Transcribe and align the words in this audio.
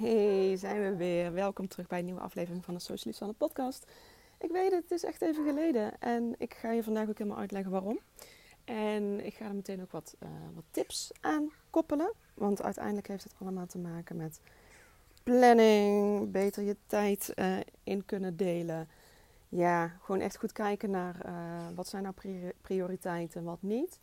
Hey, 0.00 0.56
zijn 0.56 0.80
we 0.80 0.96
weer. 0.96 1.32
Welkom 1.32 1.68
terug 1.68 1.86
bij 1.86 1.98
een 1.98 2.04
nieuwe 2.04 2.20
aflevering 2.20 2.64
van 2.64 2.74
de 2.74 2.80
Socialist 2.80 3.20
de 3.20 3.32
podcast. 3.32 3.90
Ik 4.38 4.50
weet 4.50 4.70
het, 4.70 4.82
het 4.82 4.90
is 4.90 5.04
echt 5.04 5.22
even 5.22 5.44
geleden 5.44 6.00
en 6.00 6.34
ik 6.38 6.54
ga 6.54 6.70
je 6.70 6.82
vandaag 6.82 7.08
ook 7.08 7.18
helemaal 7.18 7.38
uitleggen 7.38 7.70
waarom. 7.70 7.98
En 8.64 9.24
ik 9.26 9.34
ga 9.34 9.44
er 9.44 9.54
meteen 9.54 9.80
ook 9.80 9.90
wat, 9.90 10.16
uh, 10.22 10.28
wat 10.54 10.64
tips 10.70 11.10
aan 11.20 11.50
koppelen, 11.70 12.12
want 12.34 12.62
uiteindelijk 12.62 13.08
heeft 13.08 13.24
het 13.24 13.34
allemaal 13.40 13.66
te 13.66 13.78
maken 13.78 14.16
met 14.16 14.40
planning, 15.22 16.30
beter 16.30 16.62
je 16.62 16.76
tijd 16.86 17.32
uh, 17.34 17.56
in 17.84 18.04
kunnen 18.04 18.36
delen. 18.36 18.88
Ja, 19.48 19.88
gewoon 20.02 20.20
echt 20.20 20.36
goed 20.36 20.52
kijken 20.52 20.90
naar 20.90 21.26
uh, 21.26 21.32
wat 21.74 21.88
zijn 21.88 22.02
nou 22.02 22.14
prioriteiten 22.60 23.40
en 23.40 23.46
wat 23.46 23.62
niet. 23.62 23.98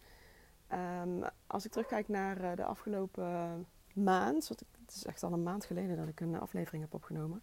Um, 1.01 1.23
als 1.47 1.65
ik 1.65 1.71
terugkijk 1.71 2.07
naar 2.07 2.55
de 2.55 2.63
afgelopen 2.63 3.65
maand, 3.93 4.47
wat 4.47 4.63
het 4.87 4.95
is 4.95 5.05
echt 5.05 5.23
al 5.23 5.33
een 5.33 5.43
maand 5.43 5.65
geleden 5.65 5.97
dat 5.97 6.07
ik 6.07 6.19
een 6.19 6.39
aflevering 6.39 6.83
heb 6.83 6.93
opgenomen. 6.93 7.41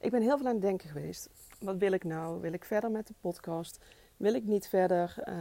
Ik 0.00 0.10
ben 0.10 0.22
heel 0.22 0.36
veel 0.36 0.46
aan 0.46 0.52
het 0.52 0.62
denken 0.62 0.88
geweest. 0.88 1.28
Wat 1.60 1.76
wil 1.76 1.92
ik 1.92 2.04
nou? 2.04 2.40
Wil 2.40 2.52
ik 2.52 2.64
verder 2.64 2.90
met 2.90 3.06
de 3.06 3.14
podcast? 3.20 3.84
Wil 4.16 4.34
ik 4.34 4.44
niet 4.44 4.68
verder? 4.68 5.14
Uh, 5.18 5.34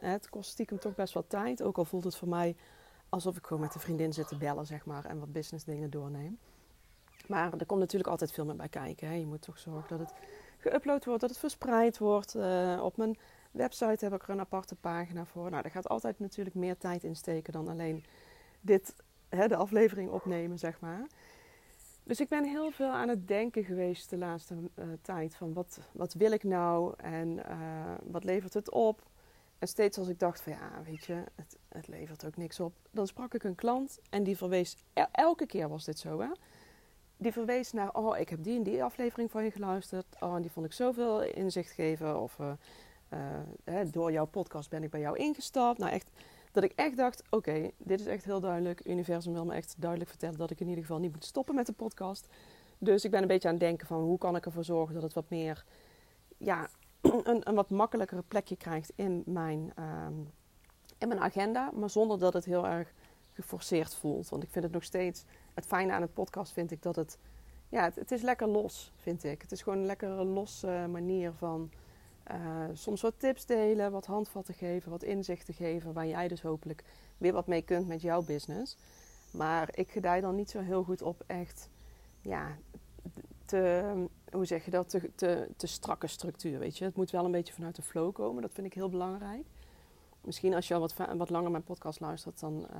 het 0.00 0.28
kost 0.28 0.50
stiekem 0.50 0.78
toch 0.78 0.94
best 0.94 1.14
wel 1.14 1.26
tijd. 1.26 1.62
Ook 1.62 1.78
al 1.78 1.84
voelt 1.84 2.04
het 2.04 2.16
voor 2.16 2.28
mij 2.28 2.56
alsof 3.08 3.36
ik 3.36 3.46
gewoon 3.46 3.62
met 3.62 3.74
een 3.74 3.80
vriendin 3.80 4.12
zit 4.12 4.28
te 4.28 4.36
bellen, 4.36 4.66
zeg 4.66 4.84
maar. 4.84 5.04
En 5.04 5.18
wat 5.18 5.32
business 5.32 5.64
dingen 5.64 5.90
doorneem. 5.90 6.38
Maar 7.26 7.52
er 7.58 7.66
komt 7.66 7.80
natuurlijk 7.80 8.10
altijd 8.10 8.32
veel 8.32 8.44
meer 8.44 8.56
bij 8.56 8.68
kijken. 8.68 9.08
Hè. 9.08 9.14
Je 9.14 9.26
moet 9.26 9.42
toch 9.42 9.58
zorgen 9.58 9.98
dat 9.98 10.08
het 10.08 10.14
geüpload 10.58 11.04
wordt, 11.04 11.20
dat 11.20 11.30
het 11.30 11.38
verspreid 11.38 11.98
wordt. 11.98 12.34
Uh, 12.34 12.80
op 12.82 12.96
mijn 12.96 13.18
website 13.50 14.04
heb 14.04 14.14
ik 14.14 14.22
er 14.22 14.30
een 14.30 14.40
aparte 14.40 14.74
pagina 14.74 15.24
voor. 15.24 15.50
Nou, 15.50 15.62
daar 15.62 15.70
gaat 15.70 15.88
altijd 15.88 16.18
natuurlijk 16.18 16.56
meer 16.56 16.76
tijd 16.76 17.04
in 17.04 17.16
steken 17.16 17.52
dan 17.52 17.68
alleen 17.68 18.04
dit 18.60 18.94
hè, 19.30 19.48
de 19.48 19.56
aflevering 19.56 20.10
opnemen, 20.10 20.58
zeg 20.58 20.80
maar. 20.80 21.06
Dus 22.02 22.20
ik 22.20 22.28
ben 22.28 22.44
heel 22.44 22.70
veel 22.70 22.90
aan 22.90 23.08
het 23.08 23.28
denken 23.28 23.64
geweest 23.64 24.10
de 24.10 24.16
laatste 24.16 24.54
uh, 24.54 24.84
tijd 25.02 25.36
van 25.36 25.52
wat, 25.52 25.78
wat 25.92 26.12
wil 26.12 26.32
ik 26.32 26.42
nou 26.42 26.94
en 26.96 27.28
uh, 27.28 27.94
wat 28.04 28.24
levert 28.24 28.54
het 28.54 28.70
op. 28.70 29.02
En 29.58 29.68
steeds 29.68 29.98
als 29.98 30.08
ik 30.08 30.18
dacht 30.18 30.40
van 30.40 30.52
ja, 30.52 30.82
weet 30.84 31.04
je, 31.04 31.24
het, 31.34 31.56
het 31.68 31.88
levert 31.88 32.26
ook 32.26 32.36
niks 32.36 32.60
op. 32.60 32.72
Dan 32.90 33.06
sprak 33.06 33.34
ik 33.34 33.44
een 33.44 33.54
klant 33.54 33.98
en 34.10 34.22
die 34.22 34.36
verwees, 34.36 34.76
elke 35.12 35.46
keer 35.46 35.68
was 35.68 35.84
dit 35.84 35.98
zo 35.98 36.20
hè. 36.20 36.28
Die 37.16 37.32
verwees 37.32 37.72
naar, 37.72 37.94
oh 37.94 38.18
ik 38.18 38.28
heb 38.28 38.42
die 38.42 38.56
en 38.56 38.62
die 38.62 38.84
aflevering 38.84 39.30
van 39.30 39.44
je 39.44 39.50
geluisterd. 39.50 40.06
Oh 40.20 40.34
en 40.34 40.42
die 40.42 40.50
vond 40.50 40.66
ik 40.66 40.72
zoveel 40.72 41.22
inzicht 41.22 41.70
geven. 41.70 42.20
Of 42.20 42.38
uh, 42.38 43.80
door 43.90 44.12
jouw 44.12 44.26
podcast 44.26 44.70
ben 44.70 44.82
ik 44.82 44.90
bij 44.90 45.00
jou 45.00 45.16
ingestapt. 45.16 45.78
Nou 45.78 45.92
echt 45.92 46.10
dat 46.52 46.62
ik 46.62 46.72
echt 46.74 46.96
dacht: 46.96 47.22
oké, 47.30 47.70
dit 47.76 48.00
is 48.00 48.06
echt 48.06 48.24
heel 48.24 48.40
duidelijk. 48.40 48.80
Universum 48.86 49.32
wil 49.32 49.44
me 49.44 49.54
echt 49.54 49.74
duidelijk 49.78 50.10
vertellen 50.10 50.38
dat 50.38 50.50
ik 50.50 50.60
in 50.60 50.68
ieder 50.68 50.84
geval 50.84 50.98
niet 50.98 51.12
moet 51.12 51.24
stoppen 51.24 51.54
met 51.54 51.66
de 51.66 51.72
podcast. 51.72 52.28
Dus 52.78 53.04
ik 53.04 53.10
ben 53.10 53.22
een 53.22 53.28
beetje 53.28 53.48
aan 53.48 53.54
het 53.54 53.62
denken 53.62 53.86
van 53.86 54.00
hoe 54.00 54.18
kan 54.18 54.36
ik 54.36 54.46
ervoor 54.46 54.64
zorgen 54.64 54.94
dat 54.94 55.02
het 55.02 55.12
wat 55.12 55.30
meer, 55.30 55.64
ja, 56.36 56.68
een, 57.00 57.48
een 57.48 57.54
wat 57.54 57.70
makkelijkere 57.70 58.22
plekje 58.28 58.56
krijgt 58.56 58.92
in 58.94 59.22
mijn, 59.26 59.72
ehm, 59.74 60.14
in 60.98 61.08
mijn 61.08 61.20
agenda. 61.20 61.70
Maar 61.74 61.90
zonder 61.90 62.18
dat 62.18 62.32
het 62.32 62.44
heel 62.44 62.66
erg 62.66 62.92
geforceerd 63.32 63.94
voelt. 63.94 64.28
Want 64.28 64.42
ik 64.42 64.50
vind 64.50 64.64
het 64.64 64.72
nog 64.72 64.84
steeds, 64.84 65.24
het 65.54 65.66
fijne 65.66 65.92
aan 65.92 66.02
het 66.02 66.14
podcast 66.14 66.52
vind 66.52 66.70
ik 66.70 66.82
dat 66.82 66.96
het, 66.96 67.18
ja, 67.68 67.84
het, 67.84 67.94
het 67.94 68.10
is 68.10 68.22
lekker 68.22 68.48
los, 68.48 68.92
vind 68.96 69.24
ik. 69.24 69.42
Het 69.42 69.52
is 69.52 69.62
gewoon 69.62 69.78
een 69.78 69.86
lekkere 69.86 70.24
losse 70.24 70.86
manier 70.90 71.32
van 71.32 71.70
uh, 72.30 72.64
soms 72.72 73.00
wat 73.00 73.14
tips 73.18 73.46
delen, 73.46 73.92
wat 73.92 74.06
handvatten 74.06 74.54
geven, 74.54 74.90
wat 74.90 75.02
inzichten 75.02 75.54
geven, 75.54 75.92
waar 75.92 76.06
jij 76.06 76.28
dus 76.28 76.42
hopelijk 76.42 76.84
weer 77.18 77.32
wat 77.32 77.46
mee 77.46 77.62
kunt 77.62 77.86
met 77.86 78.00
jouw 78.02 78.22
business. 78.22 78.76
Maar 79.30 79.68
ik 79.72 79.90
gedij 79.90 80.20
dan 80.20 80.34
niet 80.34 80.50
zo 80.50 80.60
heel 80.60 80.82
goed 80.82 81.02
op 81.02 81.24
echt, 81.26 81.68
ja, 82.20 82.56
te, 83.44 83.92
hoe 84.32 84.44
zeg 84.44 84.64
je 84.64 84.70
dat, 84.70 84.98
te, 85.14 85.48
strakke 85.56 86.06
structuur, 86.06 86.58
weet 86.58 86.78
je. 86.78 86.84
Het 86.84 86.96
moet 86.96 87.10
wel 87.10 87.24
een 87.24 87.30
beetje 87.30 87.52
vanuit 87.52 87.76
de 87.76 87.82
flow 87.82 88.12
komen, 88.12 88.42
dat 88.42 88.52
vind 88.52 88.66
ik 88.66 88.74
heel 88.74 88.88
belangrijk. 88.88 89.46
Misschien 90.20 90.54
als 90.54 90.68
je 90.68 90.74
al 90.74 90.80
wat, 90.80 90.94
wat 91.16 91.30
langer 91.30 91.50
mijn 91.50 91.64
podcast 91.64 92.00
luistert, 92.00 92.40
dan 92.40 92.66
uh, 92.70 92.76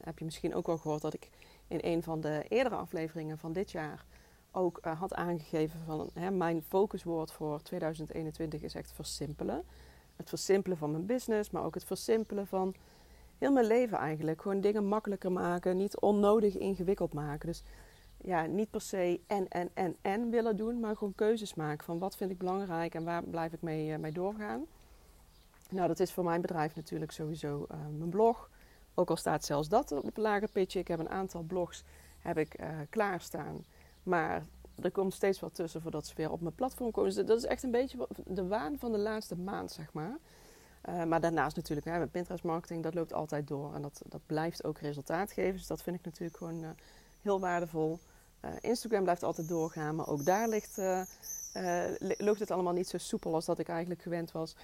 heb 0.00 0.18
je 0.18 0.24
misschien 0.24 0.54
ook 0.54 0.66
wel 0.66 0.78
gehoord 0.78 1.02
dat 1.02 1.14
ik 1.14 1.30
in 1.68 1.78
een 1.82 2.02
van 2.02 2.20
de 2.20 2.44
eerdere 2.48 2.76
afleveringen 2.76 3.38
van 3.38 3.52
dit 3.52 3.70
jaar 3.70 4.04
ook 4.54 4.80
uh, 4.86 5.00
had 5.00 5.14
aangegeven 5.14 5.80
van 5.86 6.10
hè, 6.14 6.30
mijn 6.30 6.62
focuswoord 6.62 7.32
voor 7.32 7.62
2021 7.62 8.62
is 8.62 8.74
echt 8.74 8.92
versimpelen. 8.92 9.64
Het 10.16 10.28
versimpelen 10.28 10.78
van 10.78 10.90
mijn 10.90 11.06
business, 11.06 11.50
maar 11.50 11.64
ook 11.64 11.74
het 11.74 11.84
versimpelen 11.84 12.46
van 12.46 12.74
heel 13.38 13.52
mijn 13.52 13.66
leven 13.66 13.98
eigenlijk. 13.98 14.42
Gewoon 14.42 14.60
dingen 14.60 14.86
makkelijker 14.86 15.32
maken, 15.32 15.76
niet 15.76 16.00
onnodig 16.00 16.58
ingewikkeld 16.58 17.14
maken. 17.14 17.46
Dus 17.46 17.62
ja, 18.16 18.46
niet 18.46 18.70
per 18.70 18.80
se 18.80 19.20
en, 19.26 19.48
en, 19.48 19.70
en, 19.74 19.96
en 20.02 20.30
willen 20.30 20.56
doen, 20.56 20.80
maar 20.80 20.96
gewoon 20.96 21.14
keuzes 21.14 21.54
maken 21.54 21.84
van 21.84 21.98
wat 21.98 22.16
vind 22.16 22.30
ik 22.30 22.38
belangrijk 22.38 22.94
en 22.94 23.04
waar 23.04 23.22
blijf 23.22 23.52
ik 23.52 23.62
mee, 23.62 23.88
uh, 23.88 23.96
mee 23.96 24.12
doorgaan. 24.12 24.66
Nou, 25.70 25.88
dat 25.88 26.00
is 26.00 26.12
voor 26.12 26.24
mijn 26.24 26.40
bedrijf 26.40 26.76
natuurlijk 26.76 27.12
sowieso 27.12 27.66
uh, 27.70 27.78
mijn 27.98 28.10
blog. 28.10 28.50
Ook 28.94 29.10
al 29.10 29.16
staat 29.16 29.44
zelfs 29.44 29.68
dat 29.68 29.92
op 29.92 30.16
een 30.16 30.22
lager 30.22 30.48
pitje. 30.48 30.78
Ik 30.78 30.88
heb 30.88 30.98
een 30.98 31.10
aantal 31.10 31.42
blogs 31.42 31.84
heb 32.18 32.38
ik, 32.38 32.56
klaarstaan. 32.90 33.64
Maar 34.04 34.46
er 34.82 34.90
komt 34.90 35.14
steeds 35.14 35.40
wat 35.40 35.54
tussen 35.54 35.82
voordat 35.82 36.06
ze 36.06 36.14
weer 36.16 36.30
op 36.30 36.40
mijn 36.40 36.54
platform 36.54 36.90
komen. 36.90 37.14
Dus 37.14 37.26
dat 37.26 37.38
is 37.38 37.44
echt 37.44 37.62
een 37.62 37.70
beetje 37.70 38.08
de 38.26 38.46
waan 38.46 38.78
van 38.78 38.92
de 38.92 38.98
laatste 38.98 39.36
maand, 39.36 39.72
zeg 39.72 39.92
maar. 39.92 40.18
Uh, 40.88 41.04
maar 41.04 41.20
daarnaast 41.20 41.56
natuurlijk, 41.56 41.86
hè, 41.86 41.98
met 41.98 42.10
Pinterest 42.10 42.44
marketing, 42.44 42.82
dat 42.82 42.94
loopt 42.94 43.12
altijd 43.12 43.48
door. 43.48 43.74
En 43.74 43.82
dat, 43.82 44.02
dat 44.06 44.20
blijft 44.26 44.64
ook 44.64 44.78
resultaat 44.78 45.32
geven. 45.32 45.56
Dus 45.56 45.66
dat 45.66 45.82
vind 45.82 45.96
ik 45.96 46.04
natuurlijk 46.04 46.36
gewoon 46.36 46.62
uh, 46.62 46.68
heel 47.22 47.40
waardevol. 47.40 47.98
Uh, 48.44 48.50
Instagram 48.60 49.02
blijft 49.02 49.22
altijd 49.22 49.48
doorgaan, 49.48 49.94
maar 49.94 50.08
ook 50.08 50.24
daar 50.24 50.48
ligt, 50.48 50.76
loopt 52.18 52.40
het 52.40 52.50
allemaal 52.50 52.72
niet 52.72 52.88
zo 52.88 52.98
soepel 52.98 53.34
als 53.34 53.44
dat 53.44 53.58
ik 53.58 53.68
eigenlijk 53.68 54.02
gewend 54.02 54.32
was. 54.32 54.56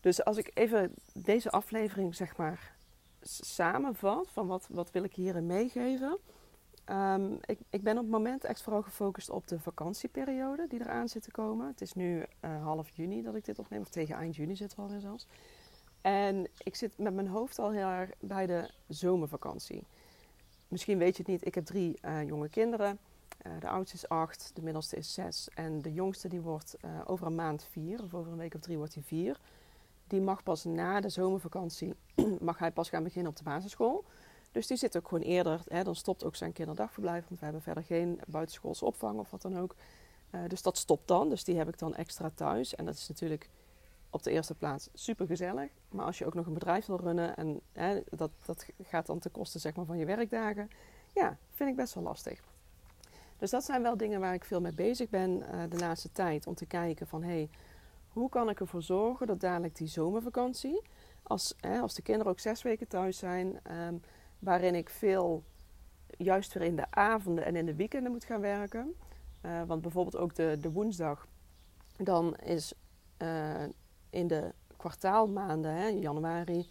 Dus 0.00 0.24
als 0.24 0.36
ik 0.36 0.50
even 0.54 0.94
deze 1.12 1.50
aflevering, 1.50 2.14
zeg 2.14 2.36
maar, 2.36 2.76
samenvat, 3.22 4.28
van 4.32 4.46
wat, 4.46 4.66
wat 4.70 4.90
wil 4.90 5.04
ik 5.04 5.14
hierin 5.14 5.46
meegeven... 5.46 6.18
Um, 6.90 7.38
ik, 7.44 7.58
ik, 7.70 7.82
ben 7.82 7.96
op 7.96 8.02
het 8.02 8.12
moment 8.12 8.44
echt 8.44 8.62
vooral 8.62 8.82
gefocust 8.82 9.30
op 9.30 9.48
de 9.48 9.60
vakantieperiode 9.60 10.66
die 10.68 10.80
eraan 10.80 11.08
zit 11.08 11.22
te 11.22 11.30
komen. 11.30 11.66
Het 11.66 11.80
is 11.80 11.92
nu 11.92 12.24
uh, 12.40 12.62
half 12.62 12.90
juni 12.90 13.22
dat 13.22 13.34
ik 13.34 13.44
dit 13.44 13.58
opneem, 13.58 13.80
of 13.80 13.88
tegen 13.88 14.14
eind 14.14 14.36
juni 14.36 14.56
zit 14.56 14.74
we 14.74 14.82
alweer 14.82 15.00
zelfs. 15.00 15.26
En 16.00 16.46
ik 16.58 16.74
zit 16.74 16.98
met 16.98 17.14
mijn 17.14 17.28
hoofd 17.28 17.58
al 17.58 17.70
heel 17.70 17.88
erg 17.88 18.10
bij 18.20 18.46
de 18.46 18.70
zomervakantie. 18.88 19.84
Misschien 20.68 20.98
weet 20.98 21.16
je 21.16 21.22
het 21.22 21.32
niet, 21.32 21.46
ik 21.46 21.54
heb 21.54 21.64
drie 21.64 21.98
uh, 22.04 22.28
jonge 22.28 22.48
kinderen. 22.48 22.98
Uh, 23.46 23.52
de 23.60 23.68
oudste 23.68 23.96
is 23.96 24.08
acht, 24.08 24.50
de 24.54 24.62
middelste 24.62 24.96
is 24.96 25.14
zes 25.14 25.48
en 25.54 25.82
de 25.82 25.92
jongste 25.92 26.28
die 26.28 26.40
wordt 26.40 26.76
over 27.06 27.26
een 27.26 27.34
maand 27.34 27.66
vier, 27.70 28.02
of 28.02 28.14
over 28.14 28.32
een 28.32 28.38
week 28.38 28.54
of 28.54 28.60
drie 28.60 28.76
wordt 28.76 28.94
hij 28.94 29.02
vier. 29.02 29.40
Die 30.06 30.20
mag 30.20 30.42
pas 30.42 30.64
na 30.64 31.00
de 31.00 31.08
zomervakantie, 31.08 31.94
mag 32.40 32.58
hij 32.58 32.72
pas 32.72 32.88
gaan 32.88 33.02
beginnen 33.02 33.30
op 33.30 33.36
de 33.36 33.44
basisschool. 33.44 34.04
Dus 34.52 34.66
die 34.66 34.76
zit 34.76 34.96
ook 34.96 35.08
gewoon 35.08 35.24
eerder, 35.24 35.60
hè, 35.68 35.82
dan 35.82 35.94
stopt 35.94 36.24
ook 36.24 36.36
zijn 36.36 36.52
kinderdagverblijf, 36.52 37.24
want 37.28 37.38
we 37.38 37.44
hebben 37.44 37.62
verder 37.62 37.84
geen 37.84 38.20
buitenschoolse 38.26 38.84
opvang 38.84 39.18
of 39.18 39.30
wat 39.30 39.42
dan 39.42 39.58
ook. 39.58 39.74
Uh, 40.30 40.40
dus 40.48 40.62
dat 40.62 40.76
stopt 40.76 41.08
dan, 41.08 41.28
dus 41.28 41.44
die 41.44 41.56
heb 41.56 41.68
ik 41.68 41.78
dan 41.78 41.94
extra 41.94 42.30
thuis. 42.34 42.74
En 42.74 42.84
dat 42.84 42.94
is 42.94 43.08
natuurlijk 43.08 43.48
op 44.10 44.22
de 44.22 44.30
eerste 44.30 44.54
plaats 44.54 44.88
super 44.94 45.26
gezellig. 45.26 45.70
Maar 45.88 46.04
als 46.04 46.18
je 46.18 46.26
ook 46.26 46.34
nog 46.34 46.46
een 46.46 46.54
bedrijf 46.54 46.86
wil 46.86 47.00
runnen 47.00 47.36
en 47.36 47.60
hè, 47.72 48.00
dat, 48.10 48.30
dat 48.44 48.66
gaat 48.82 49.06
dan 49.06 49.18
ten 49.18 49.30
koste 49.30 49.58
zeg 49.58 49.74
maar, 49.74 49.84
van 49.84 49.98
je 49.98 50.04
werkdagen, 50.04 50.70
ja, 51.14 51.36
vind 51.50 51.70
ik 51.70 51.76
best 51.76 51.94
wel 51.94 52.02
lastig. 52.04 52.42
Dus 53.38 53.50
dat 53.50 53.64
zijn 53.64 53.82
wel 53.82 53.96
dingen 53.96 54.20
waar 54.20 54.34
ik 54.34 54.44
veel 54.44 54.60
mee 54.60 54.74
bezig 54.74 55.08
ben 55.08 55.30
uh, 55.30 55.62
de 55.68 55.78
laatste 55.78 56.12
tijd. 56.12 56.46
Om 56.46 56.54
te 56.54 56.66
kijken 56.66 57.06
van, 57.06 57.22
hé, 57.22 57.28
hey, 57.28 57.50
hoe 58.08 58.28
kan 58.28 58.48
ik 58.48 58.60
ervoor 58.60 58.82
zorgen 58.82 59.26
dat 59.26 59.40
dadelijk 59.40 59.76
die 59.76 59.88
zomervakantie, 59.88 60.82
als, 61.22 61.54
hè, 61.60 61.80
als 61.80 61.94
de 61.94 62.02
kinderen 62.02 62.32
ook 62.32 62.40
zes 62.40 62.62
weken 62.62 62.88
thuis 62.88 63.18
zijn... 63.18 63.60
Um, 63.86 64.02
waarin 64.40 64.74
ik 64.74 64.90
veel 64.90 65.42
juist 66.16 66.52
weer 66.52 66.62
in 66.62 66.76
de 66.76 66.90
avonden 66.90 67.44
en 67.44 67.56
in 67.56 67.66
de 67.66 67.74
weekenden 67.74 68.12
moet 68.12 68.24
gaan 68.24 68.40
werken. 68.40 68.94
Uh, 69.42 69.62
want 69.66 69.82
bijvoorbeeld 69.82 70.16
ook 70.16 70.34
de, 70.34 70.58
de 70.60 70.72
woensdag, 70.72 71.26
dan 71.96 72.36
is 72.36 72.72
uh, 73.18 73.62
in 74.10 74.26
de 74.26 74.52
kwartaalmaanden, 74.76 75.74
hè, 75.74 75.86
januari, 75.86 76.68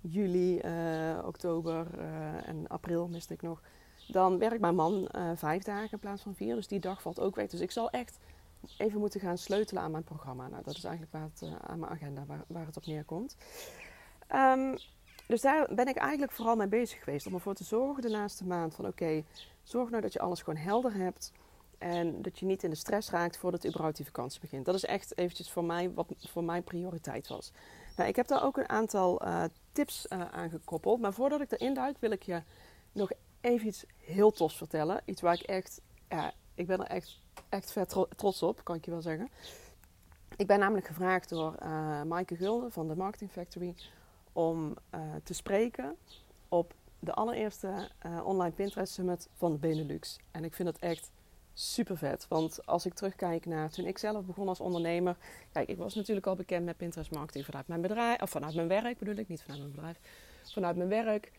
juli, 0.00 0.60
uh, 0.60 1.26
oktober 1.26 1.98
en 2.44 2.68
april 2.68 3.08
miste 3.08 3.34
ik 3.34 3.42
nog. 3.42 3.62
Dan 4.08 4.38
werkt 4.38 4.60
mijn 4.60 4.74
man 4.74 5.08
vijf 5.34 5.62
dagen 5.62 5.90
in 5.90 5.98
plaats 5.98 6.22
van 6.22 6.34
vier, 6.34 6.54
dus 6.54 6.68
die 6.68 6.80
dag 6.80 7.02
valt 7.02 7.20
ook 7.20 7.36
weg. 7.36 7.48
Dus 7.48 7.60
ik 7.60 7.70
zal 7.70 7.90
echt 7.90 8.18
even 8.78 9.00
moeten 9.00 9.20
gaan 9.20 9.38
sleutelen 9.38 9.82
aan 9.82 9.90
mijn 9.90 10.04
programma. 10.04 10.48
Nou, 10.48 10.62
dat 10.62 10.76
is 10.76 10.84
eigenlijk 10.84 11.12
waar 11.12 11.28
het, 11.34 11.60
aan 11.66 11.78
mijn 11.78 11.92
agenda 11.92 12.24
waar, 12.26 12.44
waar 12.46 12.66
het 12.66 12.76
op 12.76 12.86
neerkomt. 12.86 13.36
Um, 14.34 14.76
dus 15.26 15.40
daar 15.40 15.68
ben 15.74 15.88
ik 15.88 15.96
eigenlijk 15.96 16.32
vooral 16.32 16.56
mee 16.56 16.68
bezig 16.68 17.04
geweest. 17.04 17.26
Om 17.26 17.34
ervoor 17.34 17.54
te 17.54 17.64
zorgen 17.64 18.02
de 18.02 18.10
laatste 18.10 18.46
maand 18.46 18.74
van 18.74 18.86
oké, 18.86 19.24
zorg 19.62 19.90
nou 19.90 20.02
dat 20.02 20.12
je 20.12 20.20
alles 20.20 20.42
gewoon 20.42 20.60
helder 20.60 20.94
hebt. 20.94 21.32
En 21.78 22.22
dat 22.22 22.38
je 22.38 22.46
niet 22.46 22.62
in 22.62 22.70
de 22.70 22.76
stress 22.76 23.10
raakt 23.10 23.36
voordat 23.36 23.66
überhaupt 23.66 23.96
die 23.96 24.06
vakantie 24.06 24.40
begint. 24.40 24.64
Dat 24.64 24.74
is 24.74 24.84
echt 24.84 25.18
eventjes 25.18 25.50
voor 25.50 25.64
mij 25.64 25.92
wat 25.92 26.06
voor 26.18 26.44
mij 26.44 26.62
prioriteit 26.62 27.28
was. 27.28 27.52
Nou, 27.96 28.08
ik 28.08 28.16
heb 28.16 28.26
daar 28.26 28.44
ook 28.44 28.56
een 28.56 28.68
aantal 28.68 29.26
uh, 29.26 29.44
tips 29.72 30.06
uh, 30.08 30.30
aan 30.30 30.50
gekoppeld. 30.50 31.00
Maar 31.00 31.12
voordat 31.12 31.40
ik 31.40 31.52
erin 31.52 31.74
duik 31.74 31.96
wil 31.98 32.10
ik 32.10 32.22
je 32.22 32.42
nog 32.92 33.10
even 33.40 33.66
iets 33.66 33.84
heel 33.96 34.30
tofs 34.30 34.56
vertellen. 34.56 35.00
Iets 35.04 35.20
waar 35.20 35.34
ik 35.34 35.42
echt 35.42 35.80
ja, 36.12 36.32
ik 36.54 36.66
ben 36.66 36.80
er 36.80 36.86
echt, 36.86 37.20
echt 37.48 37.72
vet 37.72 37.96
trots 38.16 38.42
op, 38.42 38.64
kan 38.64 38.76
ik 38.76 38.84
je 38.84 38.90
wel 38.90 39.02
zeggen. 39.02 39.28
Ik 40.36 40.46
ben 40.46 40.58
namelijk 40.58 40.86
gevraagd 40.86 41.28
door 41.28 41.56
uh, 41.62 42.02
Maaike 42.02 42.36
Gulden 42.36 42.72
van 42.72 42.88
de 42.88 42.96
Marketing 42.96 43.30
Factory 43.30 43.74
om 44.32 44.76
uh, 44.94 45.00
te 45.22 45.34
spreken 45.34 45.96
op 46.48 46.74
de 46.98 47.12
allereerste 47.12 47.88
uh, 48.06 48.26
online 48.26 48.54
Pinterest 48.54 48.92
Summit 48.92 49.28
van 49.34 49.52
de 49.52 49.58
Benelux. 49.58 50.18
En 50.30 50.44
ik 50.44 50.54
vind 50.54 50.68
dat 50.68 50.78
echt 50.78 51.10
super 51.54 51.96
vet. 51.96 52.26
Want 52.28 52.66
als 52.66 52.86
ik 52.86 52.94
terugkijk 52.94 53.46
naar 53.46 53.70
toen 53.70 53.86
ik 53.86 53.98
zelf 53.98 54.24
begon 54.24 54.48
als 54.48 54.60
ondernemer. 54.60 55.16
Kijk, 55.52 55.68
ik 55.68 55.76
was 55.76 55.94
natuurlijk 55.94 56.26
al 56.26 56.34
bekend 56.34 56.64
met 56.64 56.76
Pinterest 56.76 57.10
marketing 57.10 57.44
vanuit 57.44 57.68
mijn 57.68 57.80
bedrijf. 57.80 58.22
Of 58.22 58.30
vanuit 58.30 58.54
mijn 58.54 58.68
werk 58.68 58.98
bedoel 58.98 59.16
ik, 59.16 59.28
niet 59.28 59.42
vanuit 59.42 59.60
mijn 59.60 59.72
bedrijf. 59.72 60.00
Vanuit 60.42 60.76
mijn 60.76 60.88
werk. 60.88 61.32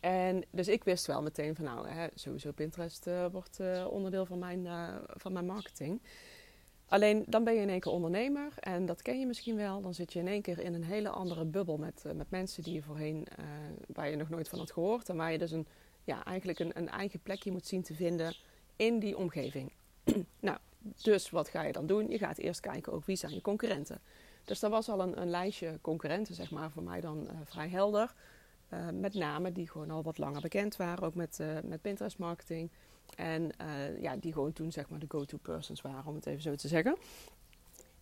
En 0.00 0.44
dus 0.50 0.68
ik 0.68 0.84
wist 0.84 1.06
wel 1.06 1.22
meteen 1.22 1.54
van 1.54 1.64
nou, 1.64 1.88
hè, 1.88 2.06
sowieso 2.14 2.52
Pinterest 2.52 3.06
uh, 3.06 3.26
wordt 3.32 3.60
uh, 3.60 3.86
onderdeel 3.90 4.26
van 4.26 4.38
mijn, 4.38 4.68
van 5.06 5.32
mijn 5.32 5.46
marketing. 5.46 6.00
Alleen 6.90 7.24
dan 7.26 7.44
ben 7.44 7.54
je 7.54 7.60
in 7.60 7.68
één 7.68 7.80
keer 7.80 7.92
ondernemer 7.92 8.52
en 8.60 8.86
dat 8.86 9.02
ken 9.02 9.20
je 9.20 9.26
misschien 9.26 9.56
wel. 9.56 9.80
Dan 9.80 9.94
zit 9.94 10.12
je 10.12 10.18
in 10.18 10.28
één 10.28 10.42
keer 10.42 10.58
in 10.58 10.74
een 10.74 10.84
hele 10.84 11.08
andere 11.08 11.44
bubbel 11.44 11.76
met, 11.76 12.04
met 12.14 12.30
mensen 12.30 12.62
die 12.62 12.74
je 12.74 12.82
voorheen, 12.82 13.26
waar 13.86 14.10
je 14.10 14.16
nog 14.16 14.28
nooit 14.28 14.48
van 14.48 14.58
had 14.58 14.72
gehoord. 14.72 15.08
En 15.08 15.16
waar 15.16 15.32
je 15.32 15.38
dus 15.38 15.50
een, 15.50 15.66
ja, 16.04 16.24
eigenlijk 16.24 16.58
een, 16.58 16.70
een 16.74 16.88
eigen 16.88 17.20
plekje 17.22 17.50
moet 17.50 17.66
zien 17.66 17.82
te 17.82 17.94
vinden 17.94 18.36
in 18.76 18.98
die 18.98 19.16
omgeving. 19.16 19.72
nou, 20.40 20.58
dus 21.02 21.30
wat 21.30 21.48
ga 21.48 21.62
je 21.62 21.72
dan 21.72 21.86
doen? 21.86 22.08
Je 22.08 22.18
gaat 22.18 22.38
eerst 22.38 22.60
kijken 22.60 22.92
ook 22.92 23.04
wie 23.04 23.16
zijn 23.16 23.34
je 23.34 23.40
concurrenten. 23.40 24.00
Dus 24.44 24.60
dat 24.60 24.70
was 24.70 24.88
al 24.88 25.00
een, 25.00 25.20
een 25.20 25.30
lijstje 25.30 25.78
concurrenten, 25.80 26.34
zeg 26.34 26.50
maar, 26.50 26.70
voor 26.70 26.82
mij 26.82 27.00
dan 27.00 27.28
vrij 27.44 27.68
helder. 27.68 28.14
Met 28.92 29.14
name 29.14 29.52
die 29.52 29.68
gewoon 29.70 29.90
al 29.90 30.02
wat 30.02 30.18
langer 30.18 30.40
bekend 30.40 30.76
waren, 30.76 31.04
ook 31.04 31.14
met, 31.14 31.38
met 31.64 31.82
Pinterest 31.82 32.18
marketing. 32.18 32.70
En 33.16 33.42
uh, 33.42 34.00
ja, 34.00 34.16
die 34.16 34.32
gewoon 34.32 34.52
toen 34.52 34.72
zeg 34.72 34.88
maar 34.88 34.98
de 34.98 35.06
go-to 35.08 35.38
persons 35.42 35.80
waren, 35.80 36.06
om 36.06 36.14
het 36.14 36.26
even 36.26 36.42
zo 36.42 36.54
te 36.54 36.68
zeggen. 36.68 36.96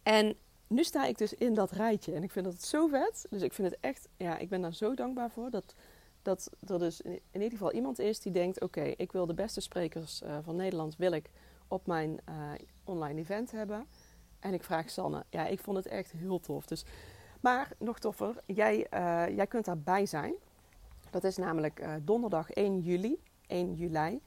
En 0.03 0.37
nu 0.67 0.85
sta 0.85 1.07
ik 1.07 1.19
dus 1.19 1.35
in 1.35 1.55
dat 1.55 1.71
rijtje 1.71 2.13
en 2.13 2.23
ik 2.23 2.31
vind 2.31 2.45
dat 2.45 2.63
zo 2.63 2.87
vet. 2.87 3.27
Dus 3.31 3.43
ik 3.43 3.53
vind 3.53 3.71
het 3.71 3.81
echt, 3.81 4.09
ja, 4.17 4.39
ik 4.39 4.49
ben 4.49 4.61
daar 4.61 4.75
zo 4.75 4.95
dankbaar 4.95 5.31
voor 5.31 5.51
dat, 5.51 5.75
dat 6.23 6.51
er 6.67 6.79
dus 6.79 7.01
in, 7.01 7.21
ieder 7.33 7.51
geval 7.51 7.73
iemand 7.73 7.99
is 7.99 8.21
die 8.21 8.33
denkt: 8.33 8.61
oké, 8.61 8.83
ik 8.83 9.13
wil 9.13 9.27
de 9.27 9.35
beste 9.35 9.61
sprekers 9.61 10.23
van 10.43 10.57
Nederland 10.57 10.97
wil 10.97 11.13
ik 11.13 11.31
op 11.69 11.87
mijn 11.87 12.21
online 12.85 13.21
event 13.21 13.51
hebben. 13.51 13.87
En 14.39 14.55
ik 14.55 14.65
vraag 14.65 14.91
Sanne. 14.91 15.25
Ja, 15.31 15.47
ik 15.47 15.61
vond 15.61 15.77
het 15.77 15.87
echt 15.87 16.13
heel 16.13 16.41
tof. 16.41 16.67
Dus, 16.67 16.85
maar 17.41 17.73
nog 17.79 17.99
toffer, 17.99 18.35
jij, 18.47 18.87
jij 19.35 19.47
kunt 19.47 19.65
daarbij 19.65 20.07
zijn. 20.07 20.35
Dat 21.11 21.25
is 21.25 21.37
namelijk 21.37 21.87
donderdag 22.03 22.51
1 22.51 22.81
juli, 22.81 23.21
1 23.47 23.75
juli, 23.75 24.21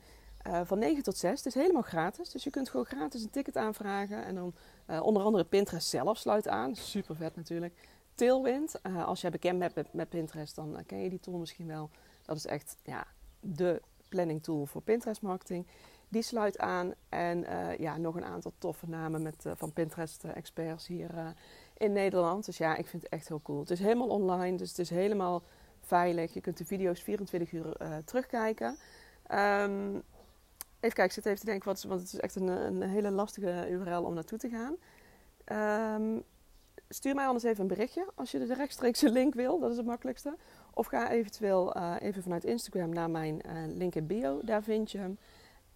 uh, 0.47 0.61
van 0.63 0.79
9 0.79 1.03
tot 1.03 1.17
6. 1.17 1.37
Het 1.37 1.45
is 1.45 1.61
helemaal 1.61 1.81
gratis, 1.81 2.29
dus 2.29 2.43
je 2.43 2.49
kunt 2.49 2.69
gewoon 2.69 2.85
gratis 2.85 3.23
een 3.23 3.29
ticket 3.29 3.57
aanvragen. 3.57 4.25
En 4.25 4.35
dan 4.35 4.53
uh, 4.89 5.03
onder 5.03 5.23
andere 5.23 5.43
Pinterest 5.43 5.87
zelf 5.87 6.17
sluit 6.17 6.47
aan, 6.47 6.75
super 6.75 7.15
vet 7.15 7.35
natuurlijk. 7.35 7.73
Tailwind, 8.15 8.81
als 9.05 9.21
jij 9.21 9.29
bekend 9.29 9.59
bent 9.59 9.75
met, 9.75 9.93
met, 9.93 10.09
Pinterest, 10.09 10.55
dan 10.55 10.83
ken 10.85 11.01
je 11.01 11.09
die 11.09 11.19
tool 11.19 11.37
misschien 11.37 11.67
wel. 11.67 11.89
Dat 12.25 12.35
is 12.35 12.45
echt 12.45 12.75
ja, 12.83 13.07
de 13.39 13.81
planning 14.09 14.43
tool 14.43 14.65
voor 14.65 14.81
Pinterest 14.81 15.21
marketing. 15.21 15.67
Die 16.09 16.21
sluit 16.21 16.59
aan 16.59 16.93
en 17.09 17.45
ja, 17.77 17.97
nog 17.97 18.15
een 18.15 18.25
aantal 18.25 18.53
toffe 18.57 18.89
namen 18.89 19.21
met, 19.21 19.45
van 19.55 19.73
Pinterest 19.73 20.23
experts 20.23 20.87
hier 20.87 21.35
in 21.77 21.91
Nederland. 21.91 22.45
Dus 22.45 22.57
ja, 22.57 22.75
ik 22.75 22.87
vind 22.87 23.03
het 23.03 23.11
echt 23.11 23.27
heel 23.27 23.41
cool. 23.41 23.59
Het 23.59 23.71
is 23.71 23.79
helemaal 23.79 24.07
online, 24.07 24.57
dus 24.57 24.69
het 24.69 24.79
is 24.79 24.89
helemaal 24.89 25.43
veilig. 25.79 26.33
Je 26.33 26.41
kunt 26.41 26.57
de 26.57 26.65
video's 26.65 27.01
24 27.01 27.51
uur 27.51 27.77
terugkijken. 28.05 28.77
Um, 29.31 30.03
even 30.81 30.95
kijken, 30.95 31.05
ik 31.05 31.11
zit 31.11 31.25
even 31.25 31.39
te 31.39 31.45
denken, 31.45 31.67
wat, 31.67 31.83
want 31.83 31.99
het 32.01 32.13
is 32.13 32.19
echt 32.19 32.35
een, 32.35 32.47
een 32.47 32.81
hele 32.81 33.11
lastige 33.11 33.67
URL 33.69 34.03
om 34.03 34.13
naartoe 34.13 34.37
te 34.37 34.49
gaan. 34.49 34.75
Um, 35.95 36.23
stuur 36.89 37.15
mij 37.15 37.25
anders 37.25 37.43
even 37.43 37.61
een 37.61 37.67
berichtje 37.67 38.07
als 38.15 38.31
je 38.31 38.45
de 38.45 38.53
rechtstreekse 38.53 39.09
link 39.09 39.33
wil. 39.33 39.59
Dat 39.59 39.71
is 39.71 39.77
het 39.77 39.85
makkelijkste. 39.85 40.37
Of 40.73 40.87
ga 40.87 41.11
eventueel 41.11 41.77
uh, 41.77 41.95
even 41.99 42.23
vanuit 42.23 42.43
Instagram 42.43 42.89
naar 42.89 43.09
mijn 43.09 43.41
uh, 43.45 43.75
link 43.75 43.95
in 43.95 44.07
bio. 44.07 44.39
Daar 44.43 44.63
vind 44.63 44.91
je 44.91 44.97
hem. 44.97 45.17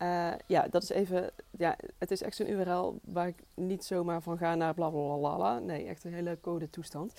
Uh, 0.02 0.34
ja, 0.48 0.68
dat 0.68 0.84
is 0.84 0.90
even. 0.90 1.31
Ja, 1.52 1.78
het 1.98 2.12
is 2.12 2.22
echt 2.22 2.36
zo'n 2.36 2.50
URL 2.50 3.00
waar 3.04 3.28
ik 3.28 3.44
niet 3.54 3.84
zomaar 3.84 4.22
van 4.22 4.38
ga 4.38 4.56
naar 4.56 4.74
blablabla. 4.74 5.60
Nee, 5.60 5.88
echt 5.88 6.04
een 6.04 6.13
hele 6.13 6.38
code 6.42 6.69
toestand. 6.69 7.13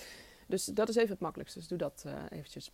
Dus 0.46 0.64
dat 0.64 0.88
is 0.88 0.96
even 0.96 1.10
het 1.10 1.20
makkelijkste. 1.20 1.58
Dus 1.58 1.68
doe 1.68 1.78
dat 1.78 2.04
eventjes. 2.30 2.70